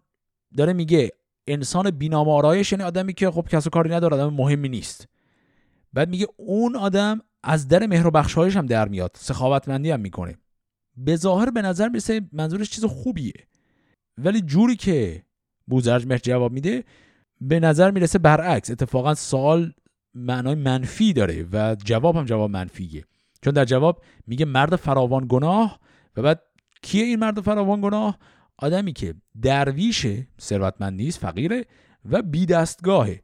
[0.58, 1.12] داره میگه
[1.48, 5.08] انسان بینام آرایش یعنی آدمی که خب کس و کاری نداره آدم مهمی نیست.
[5.94, 10.38] بعد میگه اون آدم از در مهر و بخشایش هم در میاد سخاوتمندی هم می‌کنه.
[10.98, 13.34] به ظاهر به نظر میسه منظورش چیز خوبیه.
[14.18, 15.24] ولی جوری که
[15.68, 16.84] بوزرج مهر جواب میده
[17.42, 19.74] به نظر می‌رسه برعکس اتفاقا سوال
[20.14, 23.06] معنای منفی داره و جواب هم جواب منفیه.
[23.42, 25.80] چون در جواب میگه مرد فراوان گناه
[26.18, 26.42] و بعد
[26.82, 28.20] کیه این مرد فراوان گناه؟
[28.62, 30.08] آدمی که درویش
[30.42, 31.66] ثروتمند نیست فقیره
[32.06, 33.22] و بی دستگاهه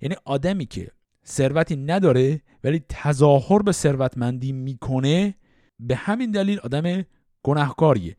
[0.00, 0.90] یعنی آدمی که
[1.26, 5.34] ثروتی نداره ولی تظاهر به ثروتمندی می‌کنه
[5.80, 7.04] به همین دلیل آدم
[7.42, 8.16] گناهکاریه.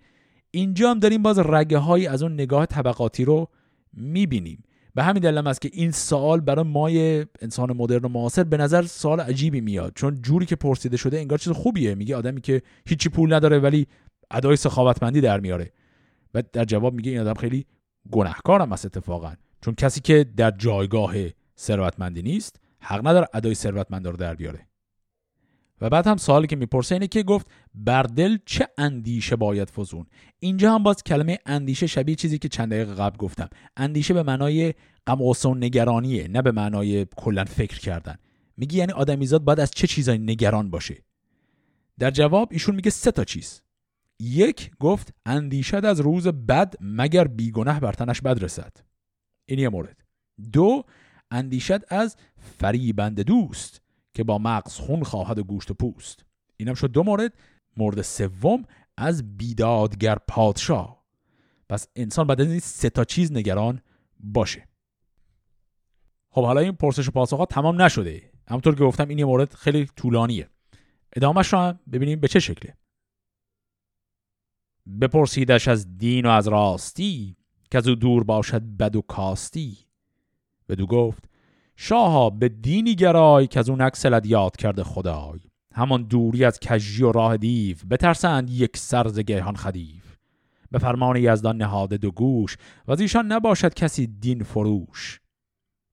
[0.52, 3.48] اینجا هم داریم باز رگه های از اون نگاه طبقاتی رو
[3.94, 4.64] می‌بینیم.
[4.96, 8.82] به همین دلیل است که این سوال برای مای انسان مدرن و معاصر به نظر
[8.82, 9.94] سوال عجیبی میاد.
[9.96, 11.96] چون جوری که پرسیده شده انگار چیز خوبیه.
[11.96, 13.88] میگه آدمی که هیچی پول نداره ولی
[14.32, 15.72] ادای سخاوتمندی در میاره.
[16.34, 17.66] و در جواب میگه این آدم خیلی
[18.12, 19.34] گناهکارم است اتفاقا.
[19.62, 21.14] چون کسی که در جایگاه
[21.58, 24.68] ثروتمندی نیست حق نداره ادای ثروتمند رو در بیاره.
[25.82, 30.06] و بعد هم سوالی که می‌پرسه اینه که گفت بر دل چه اندیشه باید فزون؟
[30.40, 33.50] اینجا هم باز کلمه اندیشه شبیه چیزی که چند دقیقه قبل گفتم.
[33.78, 34.74] اندیشه به معنای
[35.08, 38.16] غم و نگرانیه نه به معنای کلا فکر کردن.
[38.58, 41.04] میگه یعنی آدمیزاد باید از چه چیزایی نگران باشه؟
[42.00, 43.62] در جواب ایشون میگه سه تا چیز.
[44.22, 48.78] یک گفت اندیشد از روز بد مگر بیگنه بر تنش بد رسد.
[49.46, 50.04] این یه مورد.
[50.54, 50.84] دو
[51.32, 52.16] اندیشد از
[52.60, 53.82] فریبند دوست
[54.14, 56.26] که با مغز خون خواهد و گوشت و پوست.
[56.58, 57.34] اینم شد دو مورد.
[57.78, 58.64] مورد سوم
[58.98, 61.06] از بیدادگر پادشاه.
[61.70, 63.82] پس انسان بعد از این سه تا چیز نگران
[64.20, 64.68] باشه.
[66.30, 68.32] خب حالا این پرسش و پاسخ ها تمام نشده.
[68.48, 70.50] همونطور که گفتم این یه مورد خیلی طولانیه.
[71.16, 72.78] ادامهش رو هم ببینیم به چه شکله.
[75.02, 77.36] بپرسیدش از دین و از راستی
[77.72, 79.78] که از او دور باشد بد و کاستی.
[80.70, 81.30] بدو گفت
[81.76, 85.40] شاها به دینی گرای که از اون اکسلت یاد کرده خدای.
[85.74, 90.18] همان دوری از کجی و راه دیو بترسند یک سرز گهان خدیف
[90.72, 92.58] به فرمان یزدان نهاده دو گوش
[92.88, 95.22] و از ایشان نباشد کسی دین فروش.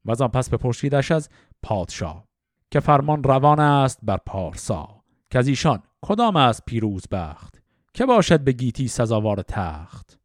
[0.04, 1.28] و از آن پس بپرسیدش از
[1.62, 2.24] پادشاه
[2.70, 4.98] که فرمان روان است بر پارسا.
[5.30, 7.57] که از ایشان کدام است پیروز بخت؟
[7.98, 10.18] که باشد به گیتی سزاوار تخت.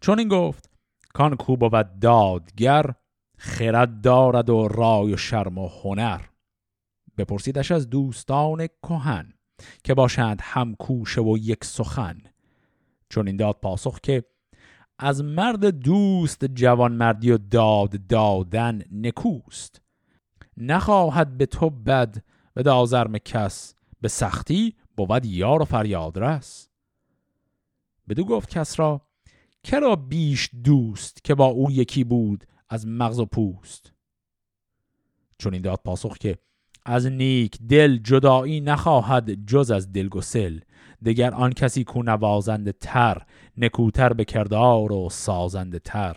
[0.00, 0.70] چون این گفت
[1.14, 2.94] کان کو بود دادگر
[3.38, 6.20] خرد دارد و رای و شرم و هنر.
[7.18, 9.32] بپرسیدش از دوستان کهن
[9.84, 12.18] که باشند هم کوشه و یک سخن.
[13.08, 14.24] چون این داد پاسخ که
[14.98, 19.80] از مرد دوست جوان مردی و داد دادن نکوست.
[20.56, 22.22] نخواهد به تو بد
[22.54, 26.68] به دازرم کس به سختی بود یار و فریاد رس.
[28.08, 29.00] بدو گفت کس را
[29.64, 33.92] کرا بیش دوست که با او یکی بود از مغز و پوست؟
[35.38, 36.38] چون این داد پاسخ که
[36.84, 40.60] از نیک دل جدایی نخواهد جز از دلگسل
[41.04, 43.22] دگر آن کسی کو نوازنده تر
[43.56, 46.16] نکوتر به کردار و سازنده تر.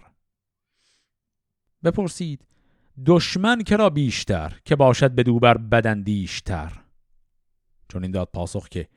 [1.83, 2.45] بپرسید
[3.05, 6.82] دشمن کرا بیشتر که باشد به دوبر بدندیشتر
[7.93, 8.87] چون این داد پاسخ که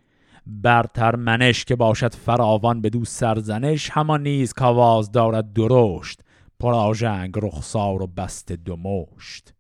[0.47, 6.21] برتر منش که باشد فراوان به دو سرزنش همان نیز کواز دارد درشت.
[6.61, 9.55] پر آژنگ رخسار و بست دو مشت.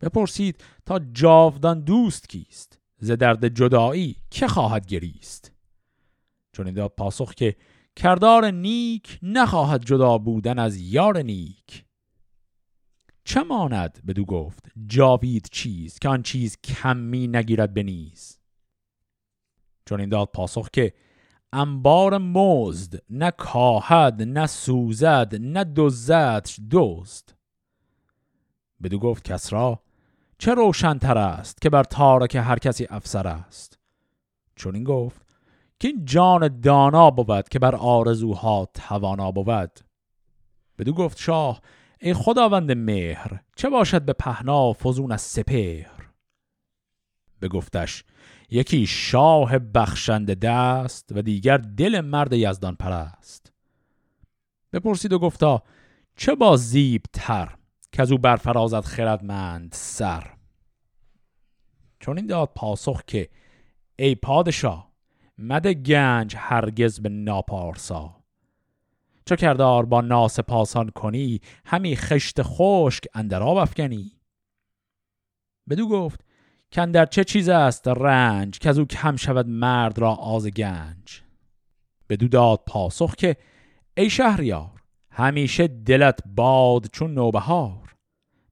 [0.00, 5.52] بپرسید تا جاودان دوست کیست؟ ز درد جدایی که خواهد گریست؟
[6.52, 7.56] چون این داد پاسخ که
[7.96, 11.84] کردار نیک نخواهد جدا بودن از یار نیک.
[13.24, 14.66] چه ماند؟ بدو گفت.
[14.86, 18.38] جاوید چیز که آن چیز کمی نگیرد بنیز
[19.86, 20.92] چون این داد پاسخ که
[21.52, 26.48] انبار مزد نه کاهد نه سوزد نه دزد.
[26.70, 27.30] دزد
[28.82, 29.82] بدو گفت کس را
[30.38, 33.78] چه روشنتر است که بر تارک هر کسی افسر است؟
[34.56, 35.36] چون این گفت
[35.80, 39.80] که این جان دانا بود که بر آرزوها توانا بود.
[40.78, 41.60] بدو گفت شاه
[42.04, 46.10] ای خداوند مهر چه باشد به پهنا فزون از سپهر؟
[47.42, 48.04] بگفتش
[48.50, 53.52] یکی شاه بخشنده دست و دیگر دل مرد یزدان پرست.
[54.72, 55.62] بپرسید و گفتا
[56.16, 57.56] چه با زیب تر
[57.92, 60.34] که از او برفرازد خردمند سر؟
[62.00, 63.28] چون این داد پاسخ که
[63.96, 64.92] ای پادشاه
[65.38, 68.23] مده گنج هرگز به ناپارسا.
[69.26, 74.12] چو کردار با ناس پاسان کنی؟ همی خشت خشک اندر آب افکنی.
[75.70, 76.20] بدو گفت
[76.92, 81.22] در چه چیز است رنج که از او کم شود مرد را آز گنج؟
[82.08, 83.36] بدو داد پاسخ که
[83.96, 87.94] ای شهریار همیشه دلت باد چون نوبهار.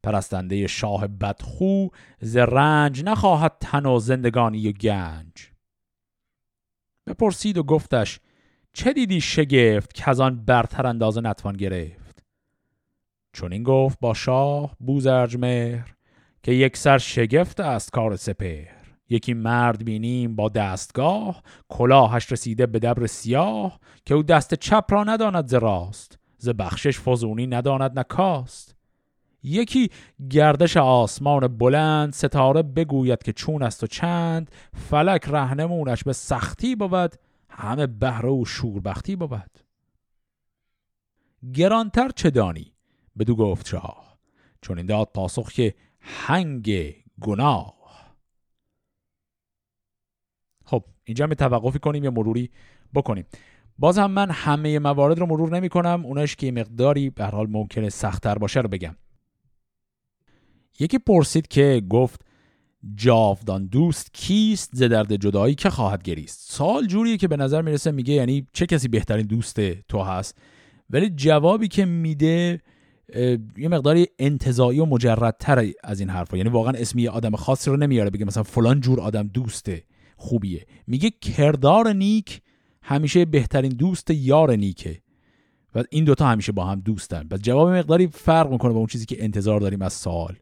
[0.02, 1.88] پرستنده شاه بدخو
[2.20, 5.50] ز رنج نخواهد تن و زندگانی و گنج.
[7.06, 8.20] بپرسید و گفتش
[8.72, 12.22] چه دیدی شگفت که از آن برتر اندازه نتوان گرفت؟
[13.32, 15.94] چون این گفت با شاه بوزرج مهر
[16.42, 18.82] که یک سر شگفت است کار سپهر.
[19.08, 25.04] یکی مرد بینیم با دستگاه کلاهش رسیده به دبر سیاه که او دست چپ را
[25.04, 28.76] نداند ز راست ز بخشش فزونی نداند نکاست
[29.42, 29.90] یکی
[30.30, 37.14] گردش آسمان بلند ستاره بگوید که چون است و چند فلک رهنمونش به سختی بود
[37.52, 39.58] همه بهره و شوربختی بود
[41.54, 42.72] گرانتر چه دانی؟
[43.18, 44.18] بدو گفت شاه.
[44.60, 47.74] چون این داد پاسخ که هنگ گناه.
[50.64, 52.50] خب اینجا می توقفی کنیم یا مروری
[52.94, 53.26] بکنیم.
[53.78, 56.06] باز هم من همه موارد رو مرور نمی کنم.
[56.06, 58.96] اوناش که مقداری به حال ممکنه سختتر باشه رو بگم.
[60.78, 62.24] یکی پرسید که گفت
[62.94, 67.90] جاودان دوست کیست ز درد جدایی که خواهد گریست؟ سال جوریه که به نظر می‌رسه
[67.90, 70.38] میگه یعنی چه کسی بهترین دوست تو هست؟
[70.90, 72.60] ولی جوابی که میده
[73.56, 76.36] یه مقداری انتظایی و مجردتر از این حرفا.
[76.36, 79.84] یعنی واقعا اسم یه آدم خاصی رو نمیاره بگه مثلا فلان جور آدم دوسته
[80.16, 80.66] خوبیه.
[80.86, 82.40] میگه کردار نیک
[82.82, 84.98] همیشه بهترین دوست یار نیکه.
[85.74, 87.28] و این دوتا همیشه با هم دوستن.
[87.28, 90.36] پس جواب مقداری فرق می‌کنه با اون چیزی که انتظار داریم از سوال.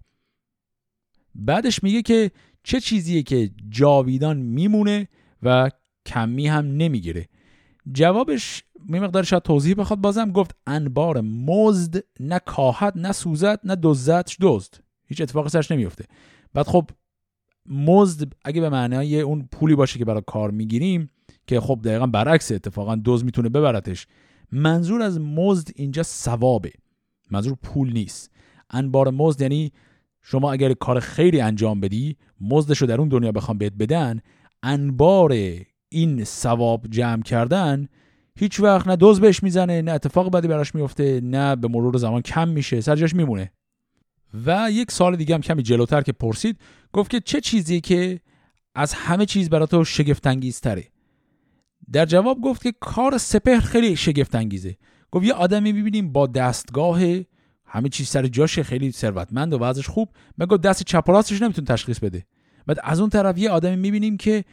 [1.34, 2.30] بعدش میگه که
[2.62, 5.08] چه چیزیه که جاویدان میمونه
[5.42, 5.70] و
[6.06, 7.28] کمی هم نمی‌گیره.
[7.92, 10.32] جوابش می مقدار شاید توضیح بخواد بازم.
[10.32, 14.74] گفت انبار مزد نه کاهد نه سوزد نه دزدش دزد.
[15.06, 16.04] هیچ اتفاقی سرش نمیفته.
[16.54, 16.90] بعد خب
[17.66, 21.10] مزد اگه به معنای اون پولی باشه که برای کار می‌گیریم
[21.46, 24.06] که خب دقیقا برعکس اتفاقا دوز می‌تونه ببرتش.
[24.52, 26.72] منظور از مزد اینجا ثوابه.
[27.30, 28.30] منظور پول نیست.
[28.70, 29.72] انبار مزد یعنی
[30.22, 34.20] شما اگر کار خیری انجام بدی مزدش رو در اون دنیا بخوام بهت بدن
[34.62, 35.32] انبار
[35.88, 37.88] این ثواب جمع کردن
[38.38, 42.22] هیچ وقت نه دوز بهش می‌زنه نه اتفاق بدی براش میفته نه به مرور زمان
[42.22, 43.52] کم میشه سرجاش میمونه.
[44.46, 46.58] و یک سال دیگه هم کمی جلوتر که پرسید
[46.92, 48.20] گفت که چه چیزی که
[48.74, 50.28] از همه چیز برای تو شگفت
[51.92, 54.76] در جواب گفت که کار سپهر خیلی شگفت انگیزه
[55.10, 57.00] گفت یه آدمی می‌بینیم با دستگاه
[57.72, 60.08] همه چیز سر جاش خیلی ثروتمند و وضعش خوب.
[60.38, 62.26] مگه دست چپ و راستش نمی‌تونه تشخیص بده.
[62.66, 64.44] بعد از اون طرف یه آدمی می‌بینیم که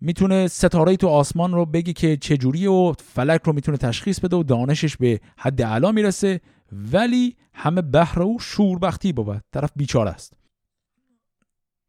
[0.00, 4.42] می‌تونه ستاره تو آسمان رو بگی که چجوری و فلک رو می‌تونه تشخیص بده و
[4.42, 6.40] دانشش به حد اعلا می‌رسه.
[6.72, 10.32] ولی همه بهره و شوربختی بود طرف بیچاره است.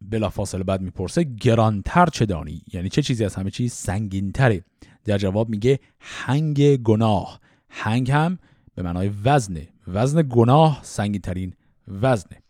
[0.02, 4.64] بلا فاصله بعد می‌پرسه گرانتر چه دانی؟ یعنی چه چیزی از همه چیز سنگینتره؟
[5.06, 7.40] در جواب میگه هنگ گناه.
[7.70, 8.40] هنگ هم
[8.76, 9.68] به معنای وزنه.
[9.88, 11.54] وزن گناه سنگینترین
[11.88, 12.44] وزنه.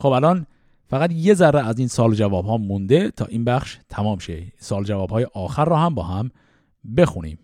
[0.00, 0.46] خب الان
[0.86, 4.52] فقط یه ذره از این سال جواب ها مونده تا این بخش تمام شه.
[4.58, 6.30] سال جواب های آخر را هم با هم
[6.96, 7.38] بخونیم.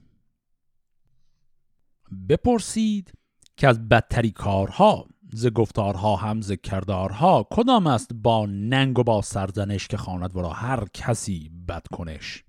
[2.28, 3.12] بپرسید
[3.56, 9.22] که از بدتری کارها ز گفتارها هم ز کردارها کدام است با ننگ و با
[9.22, 12.44] سرزنش که خواند ورا هر کسی بد کنش؟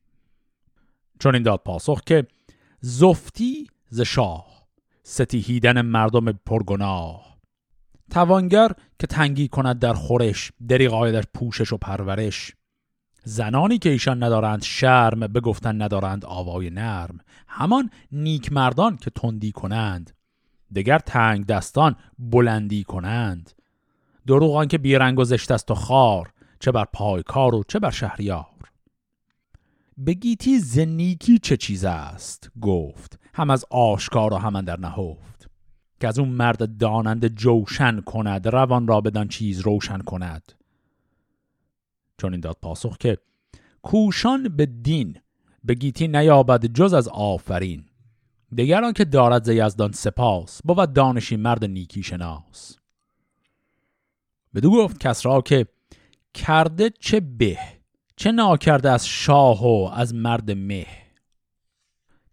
[1.20, 2.28] چون این داد پاسخ که
[2.80, 4.61] زفتی ز شاه.
[5.04, 7.38] ستیهیدن مردم پرگناه.
[8.12, 12.56] توانگر که تنگی کند در خورش دریغ پوشش و پرورش.
[13.24, 17.18] زنانی که ایشان ندارند شرم بگفتن ندارند آوای نرم.
[17.48, 20.12] همان نیک مردان که تندی کنند.
[20.76, 23.52] دگر تنگ دستان بلندی کنند.
[24.28, 27.92] دروغان که بیرنگ و زشت است و خار چه بر پای کار و چه بر
[27.92, 28.46] شهریار.
[30.06, 33.21] بگیتی زنیکی چه چیز است؟ گفت.
[33.34, 35.50] هم از آشکار و هم در نهفت.
[36.02, 40.54] که از اون مرد دانند جوشن کند روان را بدان چیز روشن کند.
[42.18, 43.18] چون این داد پاسخ که
[43.82, 45.18] کوشان به دین
[45.64, 47.86] به گیتی نیابد جز از آفرین.
[48.56, 52.78] دیگران که دارد ز یزدان سپاس بود دانشی مرد نیکی شناس.
[54.56, 55.68] بدو گفت کس را که
[56.34, 57.58] کرده چه به
[58.16, 61.01] چه ناکرده از شاه و از مرد مه.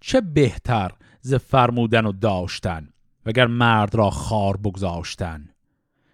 [0.09, 2.89] چه بهتر ز فرمودن و داشتن
[3.27, 5.49] وگر مرد را خار بگذاشتن؟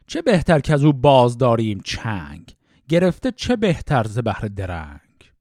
[0.07, 2.57] چه بهتر که از او باز داریم چنگ؟
[2.89, 5.33] گرفته چه بهتر ز بهر درنگ؟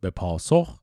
[0.00, 0.80] به پاسخ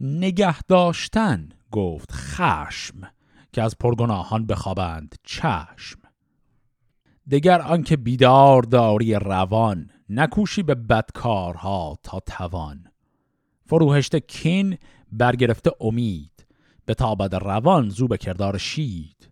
[0.00, 3.10] نگه داشتن گفت خشم
[3.52, 5.98] که از پرگناهان بخوابند چشم.
[7.30, 12.86] دگر آنکه بیدار داری روان نکوشی به بدکارها تا توان.
[13.66, 14.78] فروهشت کین
[15.18, 16.46] برگرفته امید.
[16.86, 19.30] به تابد روان زو به کردار شید.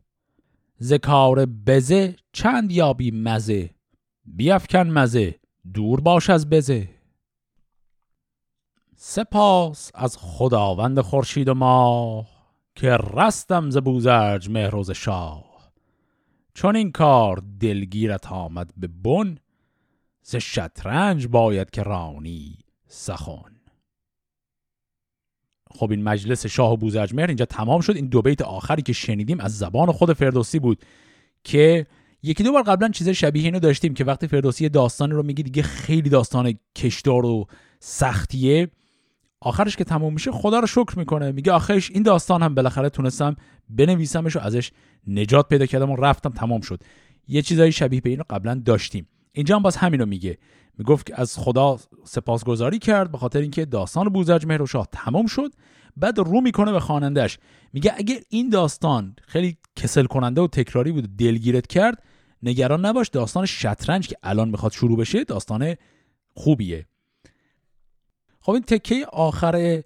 [0.82, 3.70] ذکار بزه چند یابی مزه؟
[4.24, 5.34] بیافکن مزه
[5.74, 6.88] دور باش از بزه.
[8.96, 12.26] سپاس از خداوند خورشید و ماه
[12.74, 15.72] که رستم ز بوزرج مهروز شاه.
[16.54, 19.38] چون این کار دلگیرت آمد به بن
[20.22, 23.61] ز شطرنج باید که رانی سخن.
[25.74, 27.96] خب این مجلس شاه و بوزرجمهر اینجا تمام شد.
[27.96, 30.84] این دو بیت آخری که شنیدیم از زبان خود فردوسی بود
[31.44, 31.86] که
[32.22, 35.62] یکی دو بار قبلا چیز شبیه اینو داشتیم که وقتی فردوسی داستان رو میگی دیگه
[35.62, 37.46] خیلی داستان کشدار و
[37.80, 38.68] سختیه.
[39.40, 41.32] آخرش که تموم میشه خدا رو شکر می‌کنه.
[41.32, 43.36] میگه آخرش این داستان هم بالاخره تونستم
[43.68, 44.70] بنویسمش و ازش
[45.06, 46.80] نجات پیدا کردم و رفتم تمام شد.
[47.28, 49.08] یه چیزایی شبیه به اینو قبلا داشتیم.
[49.32, 50.38] اینجا هم باز همینو میگه.
[50.78, 55.52] می‌گفت که از خدا سپاسگزاری کرد به خاطر اینکه داستان بوزرج مهر شاه تمام شد
[55.96, 57.38] بعد رو می‌کنه به خوانندش
[57.72, 62.02] میگه اگر این داستان خیلی کسل کننده و تکراری بود دلگیرت کرد
[62.42, 65.74] نگران نباش داستان شطرنج که الان می‌خواد شروع بشه داستان
[66.34, 66.86] خوبیه.
[68.40, 69.82] خب این تکه آخر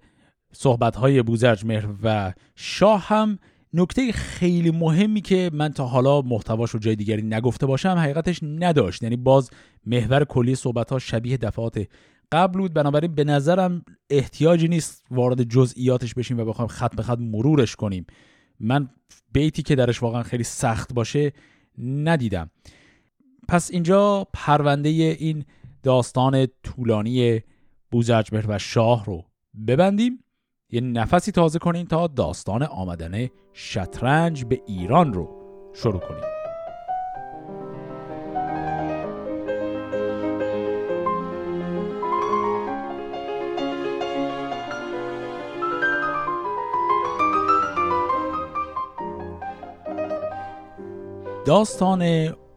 [0.53, 3.39] صحبت های بوزرج مهر و شاه هم
[3.77, 9.03] نکته خیلی مهمی که من تا حالا محتواش رو جای دیگری نگفته باشم حقیقتش نداشت.
[9.03, 9.51] یعنی باز
[9.87, 11.89] محور کلی صحبت ها شبیه دفعات
[12.33, 12.75] قبل بود.
[12.75, 18.07] بنابراین به نظرم احتیاجی نیست وارد جزئیاتش بشیم و بخوایم خط به خط مرورش کنیم.
[18.61, 18.89] من
[19.33, 21.33] بیتی که درش واقعا خیلی سخت باشه
[21.79, 22.51] ندیدم.
[23.49, 25.45] پس اینجا پرونده این
[25.83, 27.41] داستان طولانی
[27.91, 29.25] بوزرجمهر و شاه رو
[29.67, 30.19] ببندیم.
[30.71, 35.29] یه نفسی تازه کنین تا داستان آمدن شطرنج به ایران رو
[35.75, 36.25] شروع کنیم.
[51.47, 52.03] داستان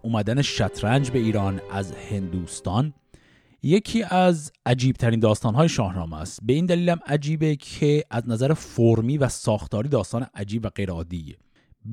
[0.02, 2.94] اومدن شطرنج به ایران از هندوستان
[3.64, 6.40] یکی از عجیب ترین داستان های شاهنامه است.
[6.44, 11.38] به این دلیلم عجیبه که از نظر فرمی و ساختاری داستان عجیب و غیر عادیه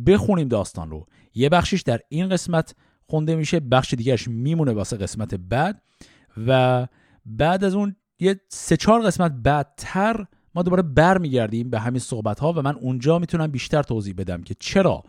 [0.06, 1.06] بخونیم داستان رو.
[1.34, 2.74] یه بخشش در این قسمت
[3.06, 5.82] خونده میشه بخش دیگرش میمونه واسه قسمت بعد
[6.46, 6.86] و
[7.26, 12.52] بعد از اون یه سه چهار قسمت بعدتر ما دوباره برمیگردیم به همین صحبت ها
[12.52, 15.02] و من اونجا می‌تونم بیشتر توضیح بدم که چرا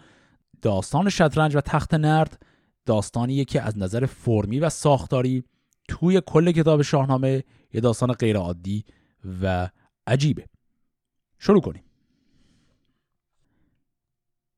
[0.61, 2.41] داستان شطرنج و تخت نرد
[2.85, 5.43] داستانیه که از نظر فرمی و ساختاری
[5.87, 8.85] توی کل کتاب شاهنامه یه داستان غیر عادی
[9.41, 9.69] و
[10.07, 10.45] عجیبه.
[11.39, 11.83] شروع کنیم.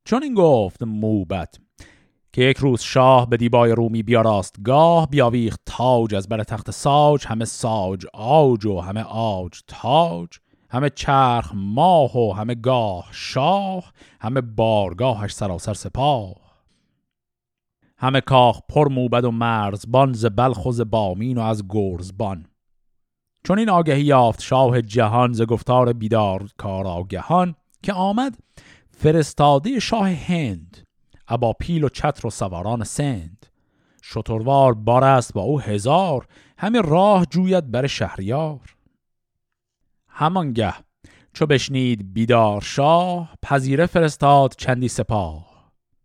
[0.04, 1.60] چون این گفت موبت
[2.32, 7.26] که یک روز شاه به دیبای رومی بیاراست گاه بیاویخت تاج از بر تخت ساج
[7.26, 10.28] همه ساج آج و همه آج تاج
[10.70, 16.49] همه چرخ ماه و همه گاه شاه همه بارگاهش سراسر سپاه.
[18.00, 22.46] همه کاخ پر موبد و مرزبان ز بلخ و بامین و از گرزبان.
[23.44, 28.38] چون این آگهی یافت شاه جهان ز گفتار بیدار کار آگهان که آمد
[28.90, 30.76] فرستاده شاه هند
[31.28, 33.46] ابا پیل و چتر و سواران سند.
[34.02, 36.26] شتروار بار است با او هزار
[36.58, 38.76] همه راه جوید بر شهریار.
[40.08, 40.74] همانگه
[41.32, 45.49] چو بشنید بیدار شاه پذیره فرستاد چندی سپاه.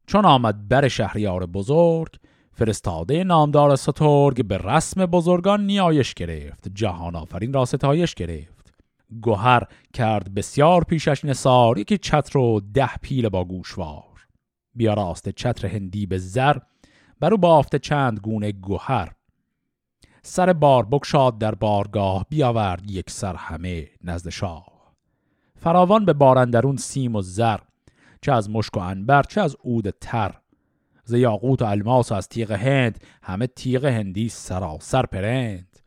[0.08, 2.16] چون آمد بر شهریار بزرگ
[2.52, 8.74] فرستاده نامدار سترگ به رسم بزرگان نیایش گرفت جهان آفرین را ستایش گرفت.
[9.22, 14.28] گوهر کرد بسیار پیشش نسار یکی چتر و ده پیل با گوشوار.
[14.76, 16.58] بیا راست چتر هندی به زر
[17.20, 19.12] برو بافته چند گونه گوهر.
[20.22, 24.66] سر بار بکشاد در بارگاه بیاورد یک سر همه نزد شاه.
[25.56, 27.58] فراوان به بارندرون سیم و زر
[28.26, 30.36] چه از مشک و انبر چه از عود تر.
[31.04, 35.80] ز یاقوت و الماس و از تیغ هند همه تیغ هندی سراسر پرند.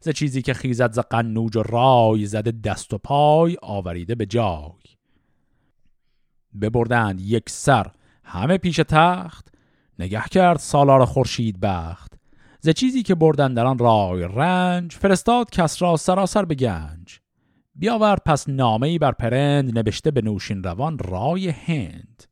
[0.00, 4.82] ز چیزی که خیزد ز قنوج و رای زده دست و پای آوریده به جای.
[6.60, 7.90] ببردند یک سر
[8.24, 9.54] همه پیش تخت
[9.98, 12.12] نگه کرد سالار خورشید بخت.
[12.60, 17.21] ز چیزی که بردن در آن رای رنج فرستاد کس را سراسر به گنج.
[17.74, 22.24] بیاورد پس نامه ای بر پرند نوشته به نوشین روان رای هند.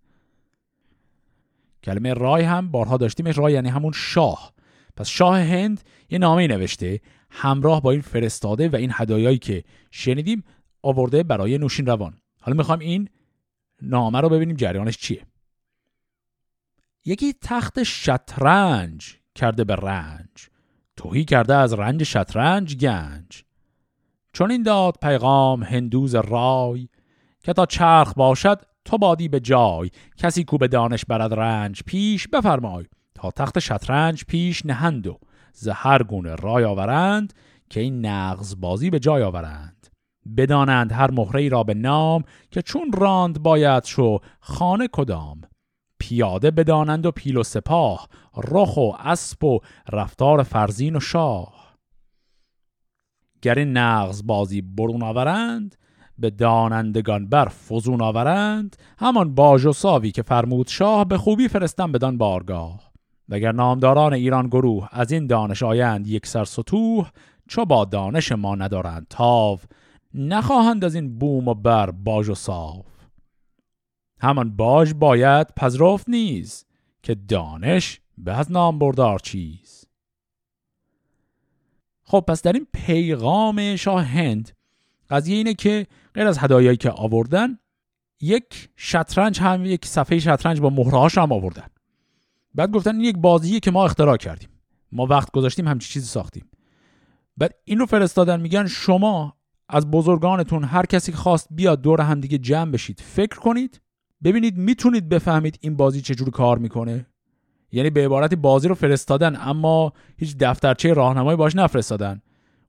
[1.83, 4.53] کلمه رای هم بارها داشتیم رای یعنی همون شاه.
[4.97, 5.81] پس شاه هند
[6.11, 10.45] یه نامه نوشته همراه با این فرستاده و این هدایایی که شنیدیم
[10.83, 12.21] آورده برای نوشین روان.
[12.41, 13.09] حالا می‌خوایم این
[13.83, 15.27] نامه رو ببینیم جریانش چیه.
[17.05, 20.49] یکی تخت شطرنج کرده به رنج
[20.97, 23.45] توهی کرده از رنج شطرنج گنج.
[24.33, 26.89] چون این داد پیغام هندوز رای
[27.45, 29.91] که تا چرخ باشد تو بادی به جای.
[30.17, 32.85] کسی کو به دانش برد رنج پیش بفرمای.
[33.15, 35.19] تا تخت شطرنج پیش نهند و
[35.53, 37.33] زهر گونه رای آورند
[37.71, 39.87] که این نغز بازی به جای آورند.
[40.37, 45.41] بدانند هر مهره را به نام که چون راند باید شو خانه کدام.
[45.99, 49.61] پیاده بدانند و پیل و سپاه رخ و اسب و
[49.93, 51.60] رفتار فرزین و شاه.
[53.43, 55.77] گر نغز بازی برون آورند
[56.19, 61.93] به دانندگان بر فزون آورند همان باج و ساوی که فرمود شاه به خوبی فرستن
[61.93, 62.91] بدان بارگاه.
[63.29, 67.11] وگر نامداران ایران گروه از این دانش آیند یک سر سطوح
[67.49, 69.59] چو با دانش ما ندارند تاو
[70.15, 72.87] نخواهند از این بوم و بر باج و صاف
[74.21, 76.65] همان باج باید پذرفت نیز
[77.03, 79.80] که دانش به از نام بردار چیز
[82.11, 84.51] خب پس در این پیغام شاه هند
[85.11, 87.59] قضیه اینه که غیر از هدایایی که آوردن
[88.21, 91.67] یک شطرنج هم یک صفحه شطرنج با مهرهاش هم آوردن.
[92.55, 94.49] بعد گفتن این یک بازیه که ما اختراع کردیم.
[94.93, 96.51] ما وقت گذاشتیم همچی چیزی ساختیم.
[97.37, 99.37] بعد این رو فرستادن میگن شما
[99.69, 103.81] از بزرگانتون هر کسی که خواست بیاد دور هم دیگه جمع بشید فکر کنید
[104.25, 107.07] ببینید می‌تونید بفهمید این بازی چجور کار می‌کنه.
[107.73, 112.23] یعنی به عبارت بازی رو فرستادن اما هیچ دفترچه راهنمایی باش نفرستادن.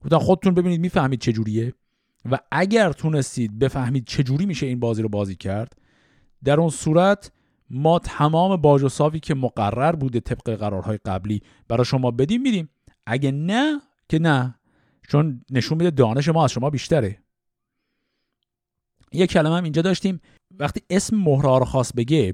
[0.03, 1.73] گفتن خودتون ببینید می‌فهمید چجوریه
[2.31, 5.73] و اگر تونستید بفهمید چجوری میشه این بازی رو بازی کرد
[6.43, 7.31] در اون صورت
[7.69, 12.69] ما تمام باج و صافی که مقرر بوده طبق قرارهای قبلی برای شما بدیم میدیم.
[13.05, 14.55] اگه نه که نه.
[15.07, 17.17] چون نشون میده دانش ما از شما بیشتره.
[19.13, 20.21] یک کلمه هم اینجا داشتیم.
[20.59, 22.33] وقتی اسم مهره رو خواست بگه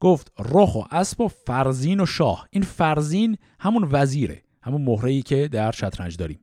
[0.00, 2.48] گفت رخ و اسب و فرزین و شاه.
[2.50, 6.40] این فرزین همون وزیره همون مهره که در شطرنج داریم.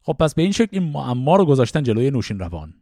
[0.00, 2.74] خب پس به این شکل این معما رو گذاشتن جلوی نوشین روان.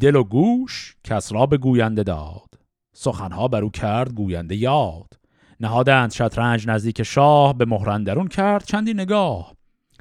[0.00, 2.58] دل و گوش کس را به گوینده داد.
[2.92, 5.18] سخنها بر او کرد گوینده یاد.
[5.60, 9.54] نهادند شطرنج نزدیک شاه به مهرندرون کرد چندی نگاه.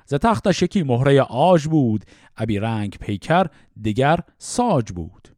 [0.05, 2.05] ز تختش یکی مهره آج بود
[2.37, 3.47] ابی رنگ پیکر
[3.81, 5.30] دیگر ساج بود.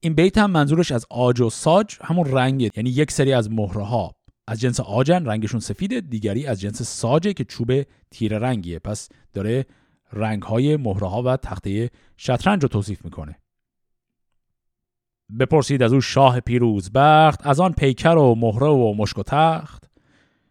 [0.00, 2.70] این بیت هم منظورش از آج و ساج همون رنگه.
[2.76, 4.14] یعنی یک سری از مهره ها
[4.46, 8.78] از جنس آجن رنگشون سفیده دیگری از جنس ساجه که چوب تیر رنگیه.
[8.78, 9.66] پس داره
[10.12, 13.38] رنگ های مهره ها و تخته شطرنج رو توصیف می‌کنه.
[15.40, 19.90] بپرسید از او شاه پیروز بخت از آن پیکر و مهره و مشک و تخت.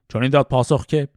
[0.09, 1.07] چون این داد پاسخ که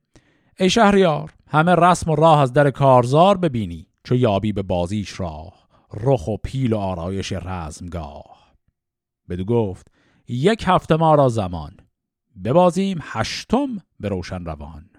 [0.58, 5.61] ای شهریار همه رسم و راه از در کارزار ببینی چو یابی به بازیش راه.
[5.94, 8.54] رخ و پیل و آرایش رزمگاه.
[9.28, 9.86] بدو گفت
[10.28, 11.76] یک هفته ما را زمان.
[12.44, 13.68] ببازیم هشتم
[14.00, 14.90] به روشن روان.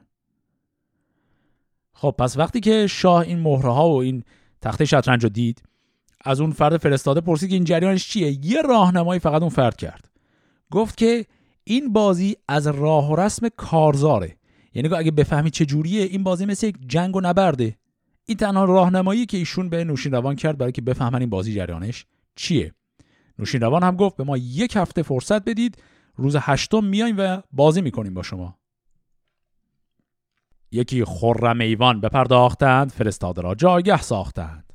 [1.93, 4.23] خب پس وقتی که شاه این مهره ها و این
[4.61, 5.63] تخت شطرنج رو دید
[6.21, 10.09] از اون فرد فرستاده پرسید که این جریانش چیه؟ یه راهنمایی فقط اون فرد کرد.
[10.71, 11.25] گفت که
[11.63, 14.37] این بازی از راه و رسم کارزاره.
[14.73, 17.77] یعنی اگه بفهمی چه جوریه این بازی مثل یک جنگ و نبرده.
[18.25, 22.05] این تنها راهنمایی که ایشون به نوشین روان کرد برای که بفهمن این بازی جریانش
[22.35, 22.73] چیه؟
[23.39, 25.83] نوشین روان هم گفت به ما یک هفته فرصت بدید
[26.15, 28.57] روز هشتم میایم و بازی می‌کنیم با شما.
[30.71, 34.73] یکی خرم ایوان بپرداختند فرستاده را جایگه ساختند.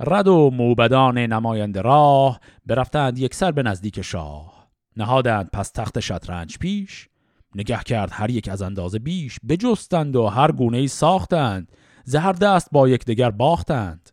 [0.00, 4.68] رد و موبدان نماینده راه برفتند یک سر به نزدیک شاه.
[4.96, 7.08] نهادند پس تخت شطرنج پیش.
[7.54, 11.72] نگه کرد هر یک از اندازه بیش بجستند و هر گونه ای ساختند.
[12.08, 14.10] زهر دست با یکدیگر باختند.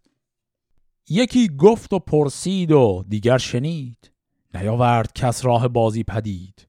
[1.10, 4.12] یکی گفت و پرسید و دیگر شنید.
[4.54, 6.68] نیاورد کس راه بازی پدید.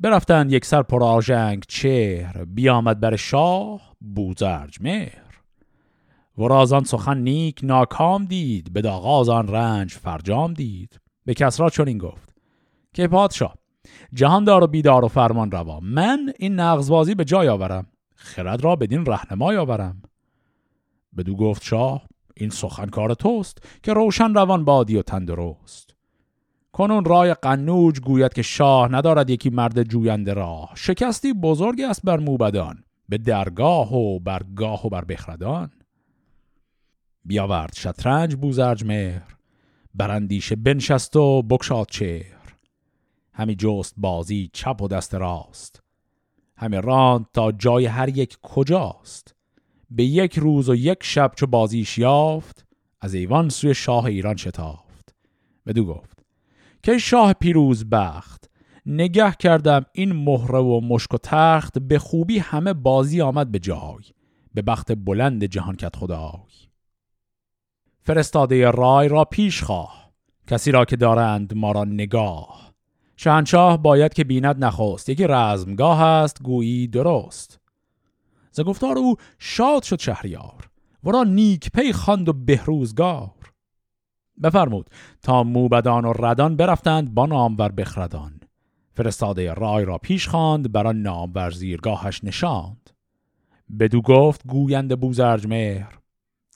[0.00, 5.40] برفتند یک سر پرآژنگ چهر بیامد بر شاه بوزرج مهر.
[6.38, 11.00] ورازان سخن نیک ناکام دید به داغاز آن رنج فرجام دید.
[11.24, 12.34] به کسرا چنین گفت
[12.92, 13.54] که پادشاه
[14.12, 19.06] جهاندار و بیدار و فرمان روا من این نغزبازی به جای آورم خرد را بدین
[19.06, 20.02] رهنمای آورم.
[21.16, 22.06] بدو گفت شاه
[22.36, 25.94] این سخن کار توست که روشن روان بادی و تندرست
[26.74, 30.72] کنون رای قنوج گوید که شاه ندارد یکی مرد جوینده راه.
[30.74, 35.70] شکستی بزرگ است بر موبدان به درگاه و برگاه و بر بخردان.
[37.24, 39.36] بیاورد شطرنج بوزرج مهر
[39.94, 42.54] براندیشه بنشست و بکشاد چهر.
[43.32, 45.82] همی جست بازی چپ و دست راست.
[46.56, 49.34] همی راند تا جای هر یک کجاست.
[49.90, 52.66] به یک روز و یک شب چو بازیش یافت
[53.00, 55.14] از ایوان سوی شاه ایران شتافت.
[55.66, 56.24] بدو گفت
[56.82, 58.50] که شاه پیروز بخت
[58.86, 64.04] نگه کردم این مهره و مشک و تخت به خوبی همه بازی آمد به جای
[64.54, 66.54] به بخت بلند جهان کت خدای.
[68.00, 70.12] فرستاده رای را پیش خواه
[70.46, 72.74] کسی را که دارند ما را نگاه.
[73.16, 77.60] شهنشاه باید که بیند نخواست یکی رزمگاه است گویی درست.
[78.54, 80.70] ز گفتار او شاد شد شهریار
[81.04, 83.30] ورا نیک پی خواند و بهروزگار.
[84.42, 84.90] بفرمود
[85.22, 88.40] تا موبدان و ردان برفتند با نامور بخردان.
[88.92, 92.90] فرستاده رای را پیش خواند برا نامور زیرگاهش نشاند.
[93.78, 95.98] بدو گفت گویند بوزرج مهر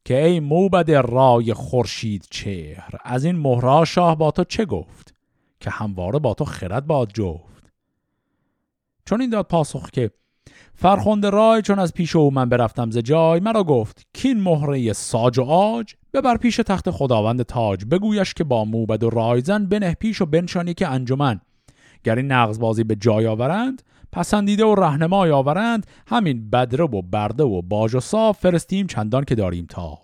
[0.04, 5.14] که ای موبد رای خورشید چهر از این مهرا شاه با تو چه گفت؟
[5.60, 7.72] که همواره با تو خرد باد جفت.
[9.04, 10.10] چون این داد پاسخ که
[10.80, 15.38] فرخنده رای چون از پیش او من برفتم ز جای مرا گفت کین مهره ساج
[15.38, 20.20] و آج ببر پیش تخت خداوند تاج بگویش که با موبد و رایزن بنه پیش
[20.20, 21.40] و بنشانی که انجمن.
[22.04, 27.62] گر این بازی به جای آورند پسندیده و رهنمای آورند همین بدره و برده و
[27.62, 30.00] باج و صاف فرستیم چندان که داریم تاف.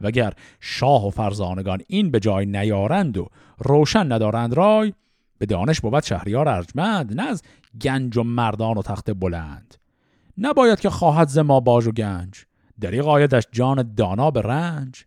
[0.00, 3.28] وگر شاه و فرزانگان این به جای نیارند و
[3.58, 4.92] روشن ندارند رای
[5.38, 7.42] به دانش بود شهریار ارجمند نه از
[7.80, 9.77] گنج و مردان و تخت بلند.
[10.38, 12.44] نباید که خواهد ز ما باج و گنج.
[12.80, 15.04] دریغ آیدش جان دانا به رنج.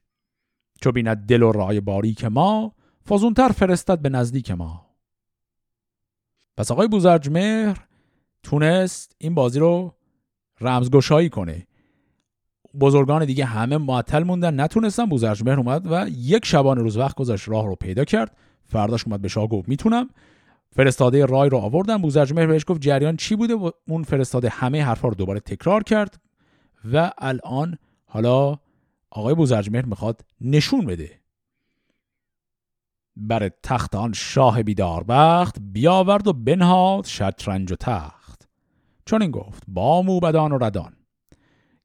[0.81, 2.75] چو بیند دل و رای باری که ما
[3.09, 4.85] فزونتر فرستد به نزدیک ما.
[6.57, 7.87] پس آقای بوزرج مهر
[8.43, 9.95] تونست این بازی رو
[10.61, 11.67] رمزگشایی کنه.
[12.79, 14.59] بزرگان دیگه همه معطل موندن.
[14.59, 18.37] نتونستن بوزرج مهر اومد و یک شبانه روز وقت گذاشت راه رو پیدا کرد.
[18.65, 20.09] فرداش اومد به شاه گفت می‌تونم.
[20.75, 21.97] فرستاده رای رو آوردن.
[21.97, 25.83] بوزرج مهر بهش گفت جریان چی بوده؟ و اون فرستاده همه حرفا رو دوباره تکرار
[25.83, 26.21] کرد
[26.93, 28.57] و الان حالا
[29.09, 31.11] آقای بوزرج مهر می‌خواد نشون بده.
[33.15, 38.49] بر تخت آن شاه بیدار بخت بیاورد و بنهاد شطرنج و تخت.
[39.05, 40.93] چون این گفت با موبدان و ردان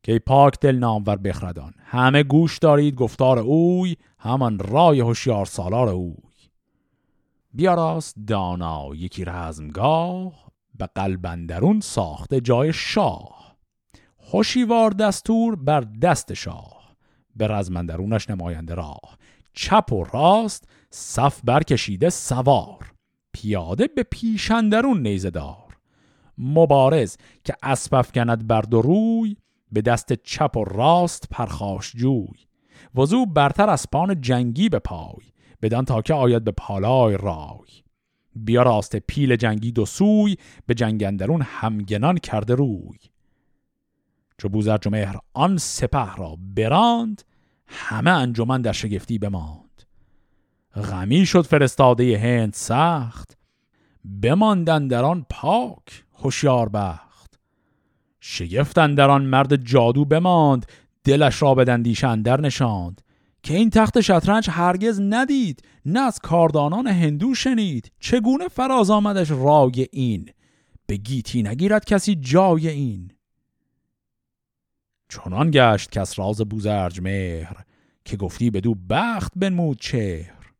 [0.02, 1.72] که پاک دل نامور بخردان.
[1.78, 6.25] همه گوش دارید گفتار اوی همان رای هوشیار سالار اوی.
[7.56, 13.56] بیاراست دانا یکی رزمگاه به قلبندرون ساخته جای شاه.
[14.16, 16.96] خوشیوار دستور بر دست شاه.
[17.36, 19.18] به رزمندرونش نماینده راه.
[19.52, 22.92] چپ و راست صف برکشیده سوار.
[23.32, 25.76] پیاده به پیشندرون نیزه دار.
[26.38, 29.36] مبارز که اسب کند بر دو روی
[29.72, 32.46] به دست چپ و راست پرخاش جوی.
[32.94, 35.35] وضو برتر از پان جنگی به پای.
[35.62, 37.82] بدان تا که آید به پالای رای.
[38.34, 40.36] بیا راست پیل جنگی دو سوی
[40.66, 42.98] به جنگندرون همگنان کرده روی.
[44.38, 47.22] چو بوزرج مهر آن سپه را براند
[47.66, 49.82] همه انجمن در شگفتی بماند.
[50.74, 53.38] غمی شد فرستاده هند سخت
[54.22, 57.40] بماندن در آن پاک هوشیار بخت.
[58.20, 60.66] شگفتن در آن مرد جادو بماند
[61.04, 63.02] دلش را به دندیش اندر نشاند.
[63.46, 67.92] که این تخت شطرنج هرگز ندید نه از کاردانان هندو شنید.
[68.00, 70.28] چگونه فراز آمدش رای این؟
[70.86, 73.10] به گیتی نگیرد کسی جای این.
[75.08, 77.56] چنان گشت کس راز بوزرج مهر
[78.04, 80.52] که گفتی بدو بخت بنمود چهر.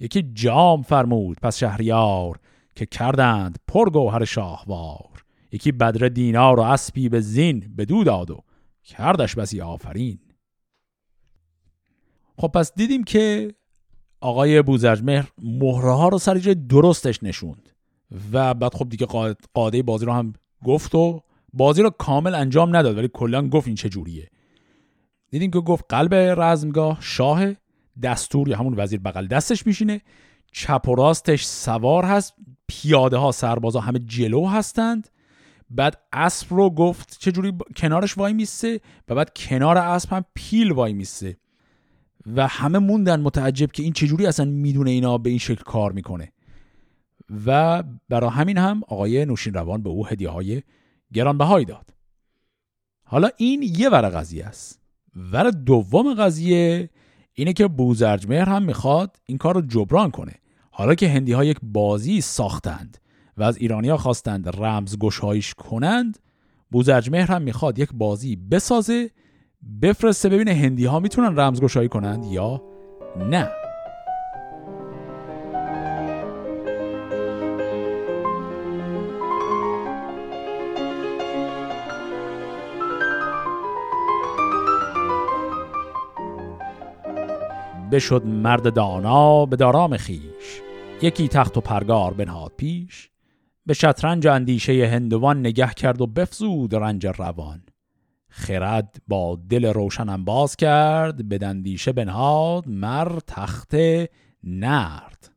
[0.00, 2.38] یکی جام فرمود پس شهریار
[2.74, 5.24] که کردند پرگوهر شاهوار.
[5.52, 8.42] یکی بدر دینار و اسبی به زین بدو داد و
[8.84, 10.18] کردش بسی آفرین.
[12.38, 13.54] خب پس دیدیم که
[14.20, 17.68] آقای بوزرجمهر مهره ها رو سر جای درستش نشوند.
[18.32, 19.06] و بعد خب دیگه
[19.54, 20.32] قاده بازی رو هم
[20.64, 21.22] گفت و
[21.52, 24.30] بازی رو کامل انجام نداد ولی کلا گفت این چه جوریه.
[25.30, 27.44] دیدیم که گفت قلب رزمگاه شاه
[28.02, 30.00] دستور یا همون وزیر بغل دستش میشینه.
[30.52, 32.34] چپ و راستش سوار هست.
[32.68, 35.08] پیاده ها سربازا همه جلو هستند.
[35.70, 40.92] بعد اسب رو گفت چجوری کنارش وای میسته و بعد کنار اسب هم پیل وای
[40.92, 41.36] میسته
[42.36, 46.32] و همه موندن متعجب که این چجوری اصلا می‌دونه اینا به این شکل کار می‌کنه.
[47.46, 50.62] و برای همین هم آقای نوشین روان به او هدیه های
[51.12, 51.94] گرانبهایی داد.
[53.04, 54.80] حالا این یه ور قضیه است.
[55.32, 56.90] ور دوم قضیه
[57.32, 60.34] اینه که بوزرجمهر هم می‌خواد این کار رو جبران کنه.
[60.70, 62.98] حالا که هندی ها یک بازی ساختند
[63.36, 66.18] و از ایرانیا خواستند رمز گشایش کنند
[66.70, 69.10] بوزرجمهر هم می‌خواد یک بازی بسازه
[69.82, 72.62] بفرسته ببینه هندی ها می‌تونن رمزگشایی کنند یا
[73.16, 73.48] نه.
[87.92, 90.62] بشد مرد دانا به دارام خیش.
[91.02, 93.10] یکی تخت و پرگار بنهاد پیش.
[93.66, 97.62] به شطرنج اندیشه هندوان نگه کرد و بفزود رنج روان.
[98.28, 103.74] خرد با دل روشنم باز کرد به دندیشه بنهاد مر تخت
[104.44, 105.30] نرد.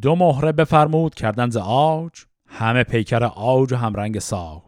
[0.00, 2.12] دو مهره بفرمود کردن ز آج
[2.46, 4.62] همه پیکر آج و همرنگ ساج.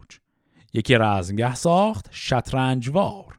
[0.72, 3.38] یکی رزمگه ساخت شطرنجوار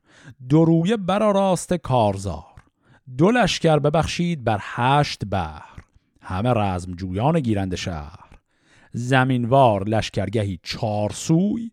[0.49, 2.63] دو روی راست کارزار.
[3.17, 5.79] دو لشکر ببخشید بر هشت بحر.
[6.21, 8.29] همه رزمجویان گیرند شهر.
[8.93, 11.71] زمینوار لشکرگهی چار سوی.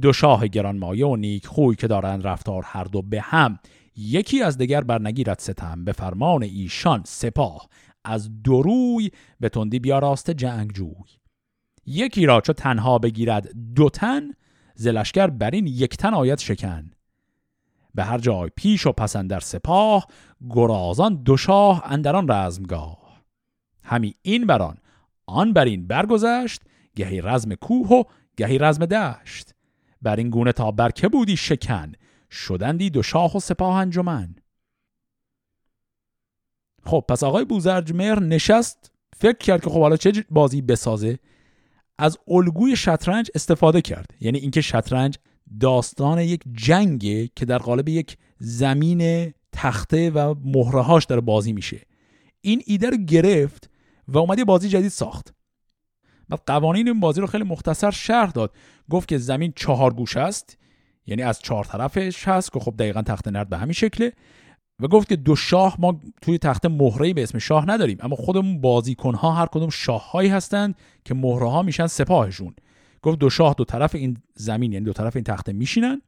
[0.00, 3.58] دو شاه گرانمایه و نیک خوی که دارند رفتار هر دو به هم.
[3.96, 5.84] یکی از دیگر برنگیرد ستم.
[5.84, 7.68] به فرمان ایشان سپاه.
[8.04, 9.10] از دروی
[9.40, 10.94] به تندی بیاراست جوی.
[11.86, 14.30] یکی را چو تنها بگیرد دو تن
[14.74, 16.90] زلشگر بر این یک تن آید شکن.
[17.94, 20.06] به هر جای پیش و پسندر سپاه
[20.50, 23.22] گرازان دو شاه اندران رزمگاه.
[23.82, 24.78] همی این بران
[25.26, 26.62] آن بر این برگذشت
[26.96, 28.02] گهی رزم کوه و
[28.36, 29.54] گهی رزم دشت.
[30.02, 31.92] بر این گونه تا برکه بودی شکن؟
[32.30, 34.34] شدندی دو شاه و سپاه انجمن.
[36.84, 41.18] خب پس آقای بوزرجمهر نشست فکر کرد که خب حالا چه بازی بسازه؟
[41.98, 44.14] از الگوی شطرنج استفاده کرد.
[44.20, 45.18] یعنی اینکه شطرنج
[45.60, 51.80] داستان یک جنگه که در قالب یک زمین تخته و مهرهاش داره بازی میشه.
[52.40, 53.70] این ایده رو گرفت
[54.08, 55.34] و اومد یه بازی جدید ساخت.
[56.28, 58.54] بعد قوانین این بازی رو خیلی مختصر شرح داد.
[58.90, 60.58] گفت که زمین چهار گوش است
[61.06, 64.12] یعنی از چهار طرفش هست که خب دقیقا تخت نرد به همین شکله.
[64.82, 68.60] و گفت که دو شاه ما توی تخت مهره به اسم شاه نداریم اما خودمون
[68.60, 70.74] بازیکن ها هر کدوم شاههایی هستند
[71.04, 72.54] که مهره ها میشن سپاهشون.
[73.02, 76.02] گفت دو شاه دو طرف این زمین یعنی دو طرف این تخته میشینن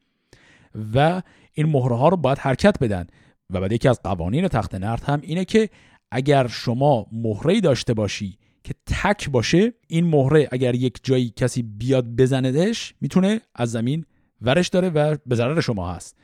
[0.95, 3.07] و این مهره ها رو باید حرکت بدن.
[3.51, 5.71] و بعد یکی از قوانین تخت نرد هم اینه که
[6.11, 12.06] اگر شما مهره داشته باشی که تک باشه این مهره اگر یک جایی کسی بیاد
[12.06, 14.04] بزندش می‌تونه از زمین
[14.42, 16.16] ورش داره و به ضرر شما هست.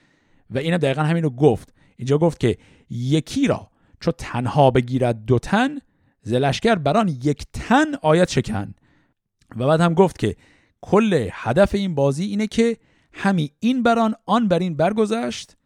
[0.50, 1.74] و اینم دقیقا همین رو گفت.
[1.96, 2.58] اینجا گفت که
[2.90, 3.70] یکی را
[4.00, 5.78] چو تنها بگیرد دو تن
[6.22, 8.74] زلشکر بران یک تن آیت شکن.
[9.56, 10.36] و بعد هم گفت که
[10.80, 12.76] کل هدف این بازی اینه که
[13.12, 15.56] همی این بران آن بر این برگذشت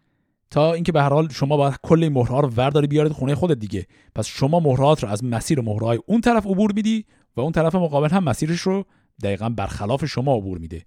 [0.50, 3.58] تا اینکه به هر حال شما باید کل این مهرها رو ورداری بیارید خونه خودت
[3.58, 3.86] دیگه.
[4.14, 7.04] پس شما مهرات رو از مسیر مهرهای اون طرف عبور میدی
[7.36, 8.84] و اون طرف مقابل هم مسیرش رو
[9.22, 10.86] دقیقا برخلاف شما عبور میده.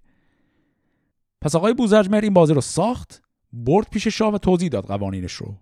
[1.40, 5.54] پس آقای بوزرجمهر این بازی رو ساخت برد پیش شاه و توضیح داد قوانینش رو.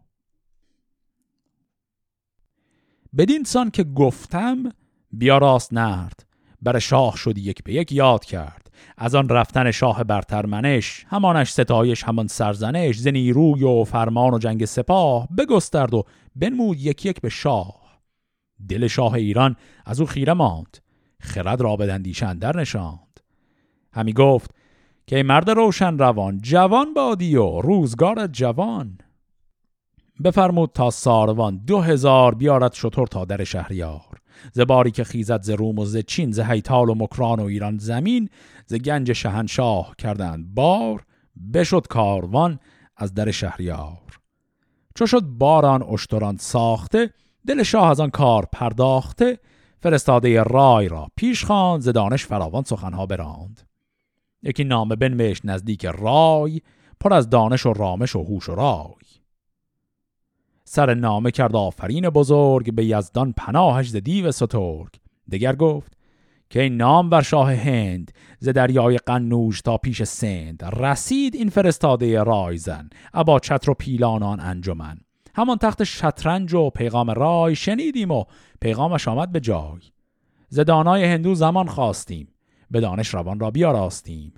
[3.17, 4.73] بدین سان که گفتم
[5.13, 6.27] بیا راست نرد.
[6.63, 8.62] بر شاه شدی یک به یک یاد کرد.
[8.97, 14.39] از آن رفتن شاه برتر منش همانش ستایش همان سرزنش ز نیروی و فرمان و
[14.39, 16.05] جنگ سپاه بگسترد و
[16.37, 17.83] بنمود یک یک به شاه.
[18.69, 19.57] دل شاه ایران
[19.87, 20.79] از او خیره ماند
[21.21, 23.21] خرد را به در نشاند.
[23.93, 24.51] همی گفت
[25.07, 28.99] که مرد روشن روان جوان بادی و روزگار جوان.
[30.25, 34.22] بفرمود تا ساروان دو هزار بیارد شطور تا در شهریار.
[34.53, 38.29] زباری که خیزد ز روم و ز چین ز هیتال و مکران و ایران زمین
[38.67, 41.05] ز گنج شهنشاه کردند بار
[41.55, 42.59] بشد کاروان
[42.97, 44.19] از در شهریار.
[44.95, 47.11] چو شد باران اشتران ساخته
[47.47, 49.39] دل شاه از آن کار پرداخته
[49.81, 53.69] فرستاده رای را پیش خواند ز دانش فراوان سخنها براند.
[54.43, 56.61] یکی نامه بنوشت نزدیک رای
[57.01, 59.02] پر از دانش و رامش و هوش و رای.
[60.65, 64.89] سر نامه کرد آفرین بزرگ به یزدان پناهش ز دیو سترگ.
[65.33, 65.93] دگر گفت
[66.51, 72.23] که این نام بر شاه هند ز دریای قنوج تا پیش سند؟ رسید این فرستاده
[72.23, 74.99] رایزن ابا چتر و پیلانان انجمن.
[75.35, 78.25] همان تخت شطرنج و پیغام رای شنیدیم و
[78.61, 79.81] پیغامش آمد به جای.
[80.49, 82.29] ز دانای هندو زمان خواستیم
[82.71, 84.35] به دانش روان را بیاراستیم.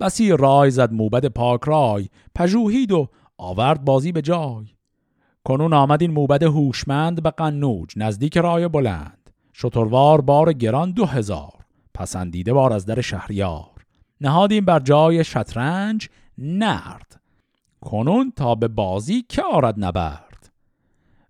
[0.00, 3.08] بسی رای زد موبد پاک رای پژوهید و
[3.40, 4.66] آورد بازی به جای.
[5.44, 9.30] کنون آمد این موبد هوشمند به قنوج نزدیک رای بلند.
[9.54, 11.64] شتروار بار گران دو هزار
[11.94, 13.84] پسندیده بار از در شهریار.
[14.20, 17.20] نهادیم بر جای شطرنج نرد.
[17.80, 20.50] کنون تا به بازی که آرد نبرد.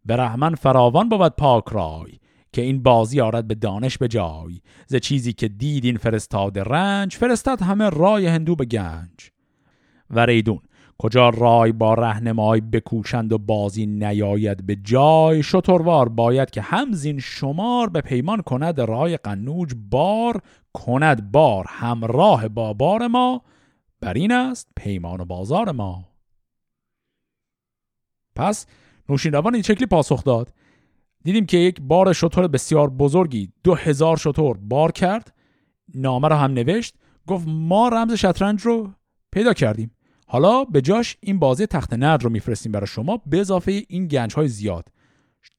[0.04, 2.18] به رحمن فراوان بود پاک رای
[2.52, 4.60] که این بازی آرد به دانش به جای.
[4.86, 9.30] ز چیزی که دید این فرستاد رنج فرستد همه رای هندو به گنج.
[10.10, 10.60] و ریدون
[11.02, 17.88] کجا رای با رهنمای بکوشند و بازی نیاید به جای؟ شتروار باید که همزین شمار
[17.88, 19.74] به پیمان کند رای قنوج.
[19.90, 20.40] بار
[20.72, 23.42] کند بار همراه با بار ما.
[24.00, 26.08] بر این است پیمان و بازار ما.
[28.36, 28.66] پس
[29.08, 30.52] نوشین این شکلی پاسخ داد.
[31.24, 35.34] دیدیم که یک بار شطور بسیار بزرگی دو هزار شطور بار کرد.
[35.94, 36.94] نامه رو هم نوشت.
[37.26, 38.90] گفت ما رمز شطرنج رو
[39.32, 39.90] پیدا کردیم.
[40.32, 44.34] حالا به جاش این بازی تخت نرد رو میفرستیم برای شما به اضافه این گنج
[44.34, 44.88] های زیاد.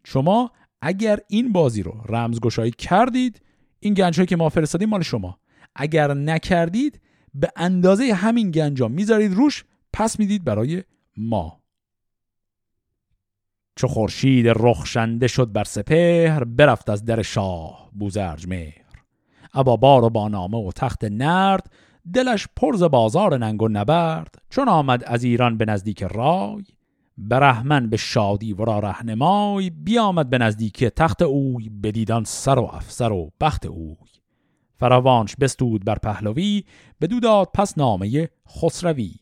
[0.04, 0.52] شما
[0.82, 3.42] اگر این بازی رو رمزگشایی کردید
[3.80, 5.40] این گنج هایی که ما فرستادیم مال شما.
[5.76, 7.02] اگر نکردید
[7.34, 10.84] به اندازه همین گنجا می‌ذارید روش پس می‌دید برای
[11.18, 11.62] ما.
[13.76, 18.86] چو خورشید رخشنده شد بر سپهر برفت از در شاه بوزرج مهر.
[19.54, 21.72] ابا بار و با نامه و تخت نرد
[22.14, 26.64] دلش پرز بازار ننگ و نبرد چون آمد از ایران به نزدیک رای.
[27.18, 33.32] برهمن به شادی ورا رهنمای بیامد به نزدیک تخت اوی بدیدان سر و افسر و
[33.42, 33.96] بخت اوی.
[34.76, 36.64] فراوانش بستود بر پهلوی
[37.02, 39.16] بدو داد پس نامه خسروی.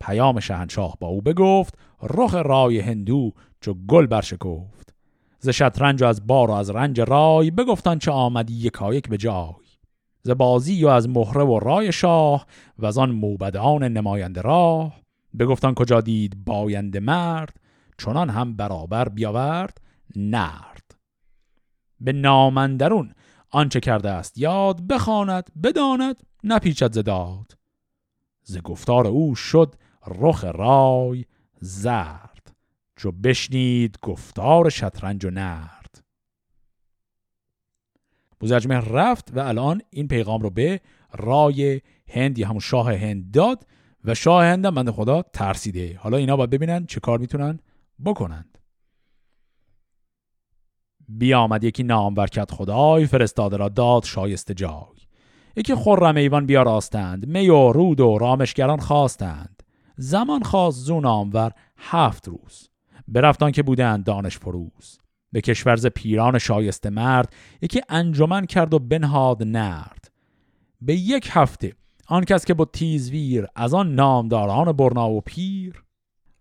[0.00, 4.94] پیام شهنشاه با او بگفت رخ رای هندو چو گل برشکفت.
[5.38, 9.67] ز شطرنج و از بار و از رنج رای بگفتان چه آمدی یکایک به جای.
[10.28, 12.46] ز بازی و از مهره و رای شاه
[12.78, 15.00] و از آن موبدان نماینده راه.
[15.38, 17.56] بگفتان کجا دید باینده مرد
[17.98, 19.80] چنان هم برابر بیاورد
[20.16, 20.96] نرد.
[22.00, 23.12] به نامندرون
[23.50, 27.58] آنچه کرده است یاد بخواند بداند نپیچد زداد
[28.42, 29.74] ز گفتار او شد
[30.06, 31.24] رخ رای
[31.60, 32.56] زرد.
[32.96, 35.77] چو بشنید گفتار شطرنج و نرد.
[38.40, 40.80] بوزرجمهر رفت و الان این پیغام رو به
[41.12, 43.66] رای هند یا همون شاه هند داد
[44.04, 45.98] و شاه هند هم بنده خدا ترسیده.
[45.98, 47.58] حالا اینا باید ببینن چه کار می‌تونن
[48.04, 48.58] بکنند.
[51.08, 54.98] بیامد یکی نام برکت خدای فرستاده را داد شایسته جای.
[55.56, 59.62] یکی خرم ایوان بیاراستند می و رود و رامشگران خواستند.
[59.96, 62.68] زمان خواست زون آمور هفت روز.
[63.08, 64.97] برفتان که بودند دانش فروز
[65.32, 70.10] به کشورز پیران شایسته مرد یکی انجمن کرد و بنهاد نرد.
[70.80, 71.72] به یک هفته
[72.06, 75.82] آن کس که با تیزویر از آن نامداران برنا و پیر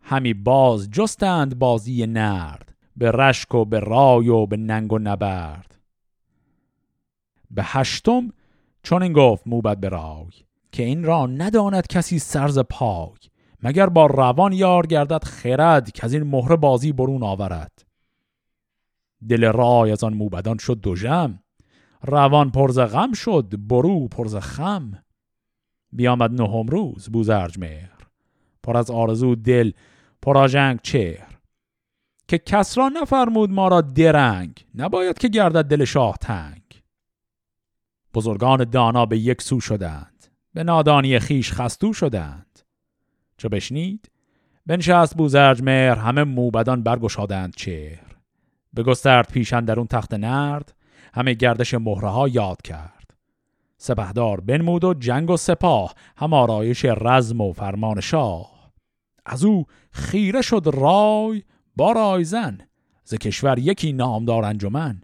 [0.02, 5.80] همی باز جستند بازی نرد به رشک و به رای و به ننگ و نبرد.
[7.52, 8.34] به هشتم
[8.84, 10.32] چون این گفت موبد به رای
[10.72, 13.18] که این را نداند کسی سرز پای
[13.64, 17.87] مگر با روان یار گردد خرد که از این مهر بازی برون آورد.
[19.30, 21.40] دل رای از آن موبدان شد دو جم
[22.04, 25.04] روان پرز غم شد برو پرز خم.
[25.92, 27.98] بیامد نهم روز بوزرج مهر.
[28.64, 29.72] پر از آرزو دل
[30.22, 31.38] پراژنگ چهر.
[32.28, 36.62] که کس را نفرمود ما را درنگ نباید که گردد دل شاه تنگ.
[38.14, 42.60] بزرگان دانا به یک سو شدند به نادانی خیش خستو شدند.
[43.38, 44.12] چو بشنید
[44.66, 48.07] بنشست بوزرج مهر همه موبدان برگشادند چهر.
[48.74, 50.74] به گسترد پیشن در اون تخت نرد
[51.14, 53.14] همه گردش مهره ها یاد کرد.
[53.78, 58.72] سپهدار بنمود و جنگ و سپاه هم آرایش رزم و فرمان شاه.
[59.26, 61.44] از او خیره شد رای
[61.76, 62.58] با رایزن
[63.04, 65.02] ز کشور یکی نامدار انجمن.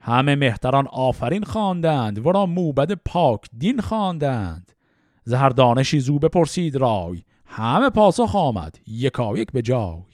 [0.00, 4.72] همه مهتران آفرین خواندند ورا موبد پاک دین خواندند.
[5.24, 10.09] ز هر دانشی زو بپرسید رای همه پاسخ آمد یکایک به جای.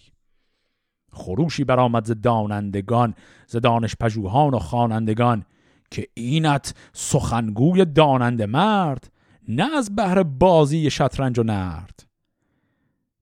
[1.16, 3.14] خروشی برآمد ز دانندگان
[3.46, 5.44] ز دانش پژوهان و خوانندگان
[5.90, 9.10] که اینت سخنگوی دانند مرد
[9.48, 12.06] نه از بهر بازی شطرنج و نرد.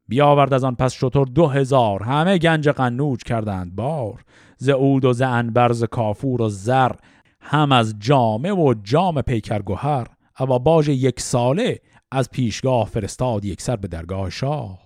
[0.09, 4.25] بیاورد از آن پس شطور دو هزار همه گنج قنوج کردند بار
[4.57, 6.93] ز عود و ز انبر ز کافور و زر
[7.41, 10.07] هم از جامه و جام پیکر گوهر
[10.41, 11.81] اوا باج یک ساله
[12.11, 14.84] از پیشگاه فرستاد یک سر به درگاه شاه.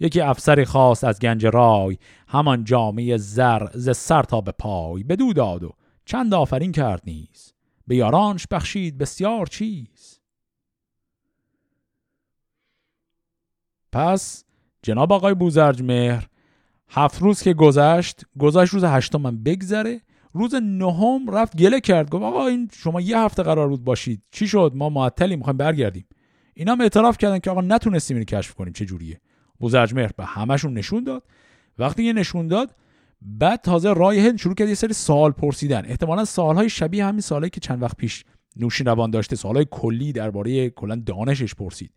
[0.00, 5.32] یکی افسری خواست از گنج رای همان جامعه زر ز سر تا به پای بدو
[5.32, 5.72] داد و
[6.04, 7.52] چند آفرین کرد نیز.
[7.86, 10.20] به یارانش بخشید بسیار چیز.
[13.92, 14.44] پس
[14.82, 16.26] جناب آقای بوزرج مهر
[16.88, 20.00] هفت روز که گذشت گذشت روز هشتم من بگذره
[20.32, 24.22] روز نهم رفت گله کرد گفت آقا این شما یه هفته قرار بود باشید.
[24.30, 26.06] چی شد؟ ما معطلی می‌خوایم برگردیم.
[26.54, 29.20] اینا هم اعتراف کردن که آقا نتونستیم اینو کشف کنیم چه جوریه.
[29.58, 31.22] بوزرجمهر به همشون نشون داد.
[31.78, 32.74] وقتی یه نشون داد
[33.22, 35.84] بعد تازه رای هند شروع کرد یه سری سوال پرسیدن.
[35.84, 38.24] احتمالا سالهای شبیه همین سالهایی که چند وقت پیش
[38.56, 41.92] نوشین روان داشته سالهای کلی درباره کلا دانشش پرسید.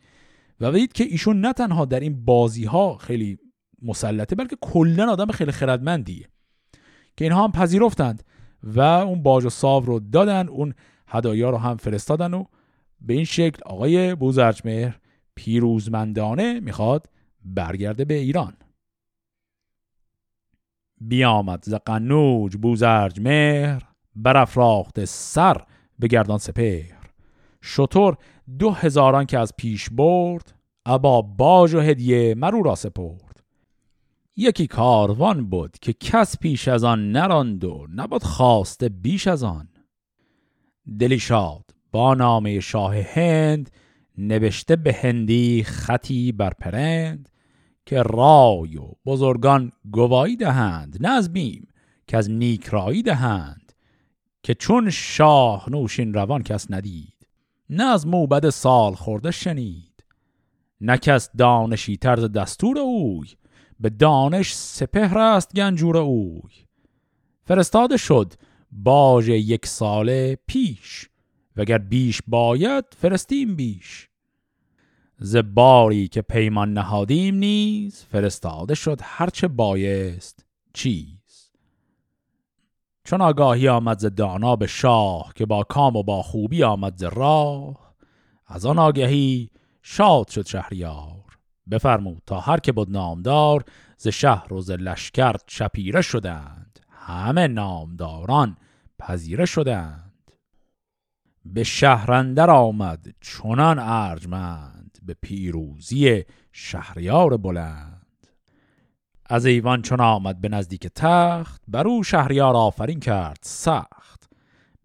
[0.61, 3.37] و دید که ایشون نه تنها در این بازی ها خیلی
[3.81, 6.27] مسلطه بلکه کلا آدم خیلی خردمندیه.
[7.17, 8.23] که اینها هم پذیرفتند
[8.63, 10.73] و اون باج و ساو رو دادن اون
[11.07, 12.45] هدایا رو هم فرستادن و
[13.01, 14.99] به این شکل آقای بوزرجمهر
[15.35, 17.09] پیروزمندانه می‌خواد
[17.45, 18.53] برگرده به ایران.
[21.01, 23.83] بیامد ز قنوج بوزرج مهر
[24.15, 25.65] برافراخت سر
[25.99, 27.01] به گردان سپهر.
[27.61, 28.17] شطور
[28.59, 33.43] دو هزاران که از پیش برد ابا باج و هدیه مرو را سپرد.
[34.35, 39.67] یکی کاروان بود که کس پیش از آن نراند و نبود خواسته بیش از آن.
[40.99, 43.71] دلی شاد با نامه شاه هند
[44.17, 47.30] نوشته به هندی خطی بر پرند.
[47.85, 51.67] که رای و بزرگان گواهی دهند نه از بیم
[52.07, 53.73] که از نیک رایی دهند
[54.43, 57.27] که چون شاه نوشین روان کس ندید
[57.69, 60.05] نه از موبد سال خورده شنید
[60.81, 63.27] نه کس دانشی طرز دستور اوی
[63.79, 66.51] به دانش سپهر است گنجور اوی.
[67.43, 68.33] فرستاده شد
[68.71, 71.09] باج یک ساله پیش
[71.55, 74.09] وگر بیش باید فرستیم بیش.
[75.23, 81.51] ز باری که پیمان نهادیم نیز فرستاده شد هرچه بایست چیز.
[83.03, 87.03] چون آگاهی آمد ز دانا به شاه که با کام و با خوبی آمد ز
[87.03, 87.95] راه
[88.47, 89.49] از آن آگهی
[89.81, 91.37] شاد شد شهریار.
[91.71, 93.63] بفرمود تا هر که بود نامدار
[93.97, 98.57] ز شهر و ز لشکر چپیره شدند همه نامداران
[98.99, 100.31] پذیره شدند.
[101.45, 108.27] به شهرندر آمد چنان ارجمند به پیروزی شهریار بلند.
[109.25, 114.29] از ایوان چون آمد به نزدیک تخت بر او شهریار آفرین کرد سخت.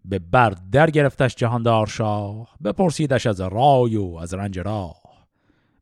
[0.05, 5.27] به بر در گرفتش جهاندار شاه بپرسیدش از رای و از رنج راه.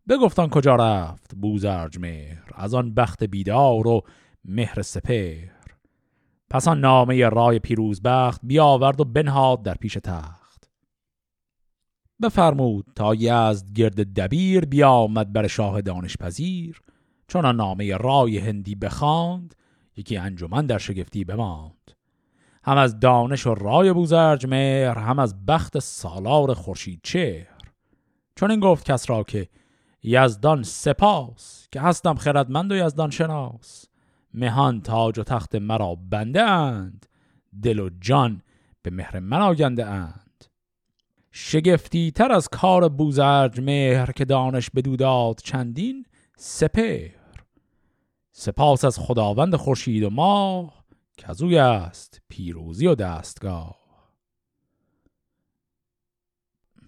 [0.10, 4.02] بگفتان کجا رفت بوزرج مهر از آن بخت بیدار و
[4.46, 5.52] مهر سپهر.
[6.50, 10.45] پس آن نامه رای پیروز بخت بیاورد و بنهاد در پیش تخت.
[12.22, 16.82] بفرمود تا یزد گرد دبیر بیامد بر شاه دانش پذیر
[17.28, 19.56] چون نامه رای هندی بخواند
[19.98, 21.92] یکی انجمن در شگفتی بماند.
[22.64, 27.48] هم از دانش و رای بوزرج مهر هم از بخت سالار خورشید چهر.
[28.36, 29.50] چون این گفت کس را که
[30.04, 33.86] یزدان سپاس که هستم خردمند و یزدان شناس.
[34.34, 37.06] مهان تاج و تخت مرا بنده اند
[37.64, 38.42] دل و جان
[38.82, 40.25] به مهر من آگنده اند.
[41.38, 46.06] شگفتی تر از کار بوزرج مهر که دانش بدوداد چندین
[46.38, 47.12] سپهر.
[48.32, 50.86] سپاس از خداوند خورشید و ماه
[51.18, 53.76] کزوی است پیروزی و دستگاه.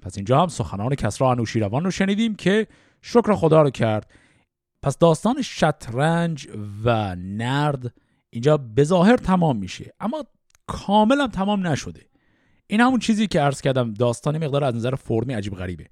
[0.02, 2.68] پس اینجا هم سخنان کسرا انوشیروان رو شنیدیم که
[3.02, 4.12] شکر خدا رو کرد.
[4.82, 6.48] پس داستان شطرنج
[6.84, 7.94] و نرد
[8.30, 10.24] اینجا به ظاهر تمام میشه اما
[10.68, 12.08] کاملا تمام نشده.
[12.68, 15.88] این همون چیزی که عرض کردم داستان مقدار از نظر فرمی عجیب غریبه.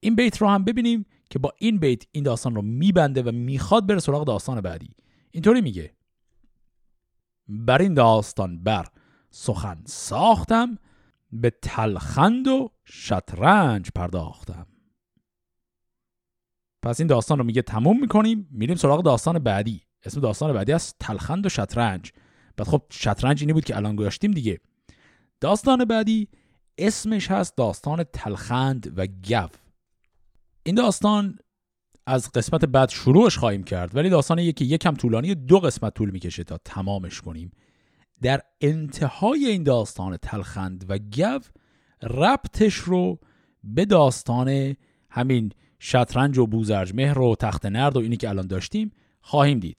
[0.00, 3.86] این بیت رو هم ببینیم که با این بیت این داستان رو میبنده و می‌خواد
[3.86, 4.90] بره سراغ داستان بعدی.
[5.30, 5.94] اینطوری میگه.
[7.48, 8.86] بر این داستان بر
[9.30, 10.78] سخن ساختم
[11.32, 14.66] به تلخند و شطرنج پرداختم.
[16.82, 19.82] پس این داستان رو میگه تموم می‌کنیم میریم سراغ داستان بعدی.
[20.04, 22.12] اسم داستان بعدی است تلخند و شطرنج.
[22.56, 24.60] بعد خب شطرنج اینی بود که الان گذاشتیم دیگه.
[25.42, 26.28] داستان بعدی
[26.78, 29.50] اسمش هست داستان تلخند و گف.
[30.62, 31.38] این داستان
[32.06, 36.44] از قسمت بعد شروعش خواهیم کرد ولی داستان یکی یکم طولانی دو قسمت طول می‌کشه
[36.44, 37.52] تا تمامش کنیم.
[38.22, 41.50] در انتهای این داستان تلخند و گف
[42.02, 43.18] ربطش رو
[43.64, 44.76] به داستان
[45.10, 49.78] همین شطرنج و بوزرج مهر و تخت نرد و اینی که الان داشتیم خواهیم دید.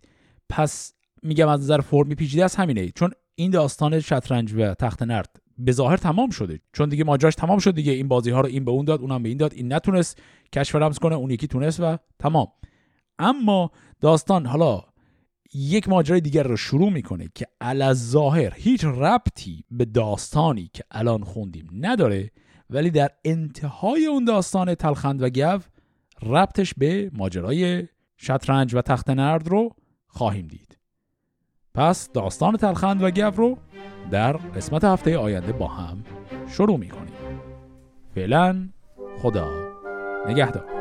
[0.49, 5.42] پس میگم از نظر فرمی پیچیده است همینه چون این داستان شطرنج و تخت نرد
[5.57, 6.59] به ظاهر تمام شده.
[6.73, 7.91] چون دیگه ماجراش تمام شد دیگه.
[7.91, 9.53] این بازی ها رو این به اون داد اونم به این داد.
[9.53, 10.21] این نتونست
[10.53, 12.47] کشف رمز کنه اون یکی تونست و تمام.
[13.19, 13.71] اما
[14.01, 14.83] داستان حالا
[15.53, 21.23] یک ماجرای دیگر رو شروع می‌کنه که علا ظاهر هیچ ربطی به داستانی که الان
[21.23, 22.31] خوندیم نداره
[22.69, 25.59] ولی در انتهای اون داستان تلخند و گو
[26.21, 29.75] ربطش به ماجرای شطرنج و تخت نرد رو
[30.07, 30.77] خواهیم دید.
[31.73, 33.57] پس داستان تلخند و گو رو
[34.11, 36.03] در قسمت هفته آینده با هم
[36.47, 37.13] شروع می‌کنیم.
[38.15, 38.69] فعلا
[39.21, 39.47] خدا
[40.27, 40.72] نگهدار.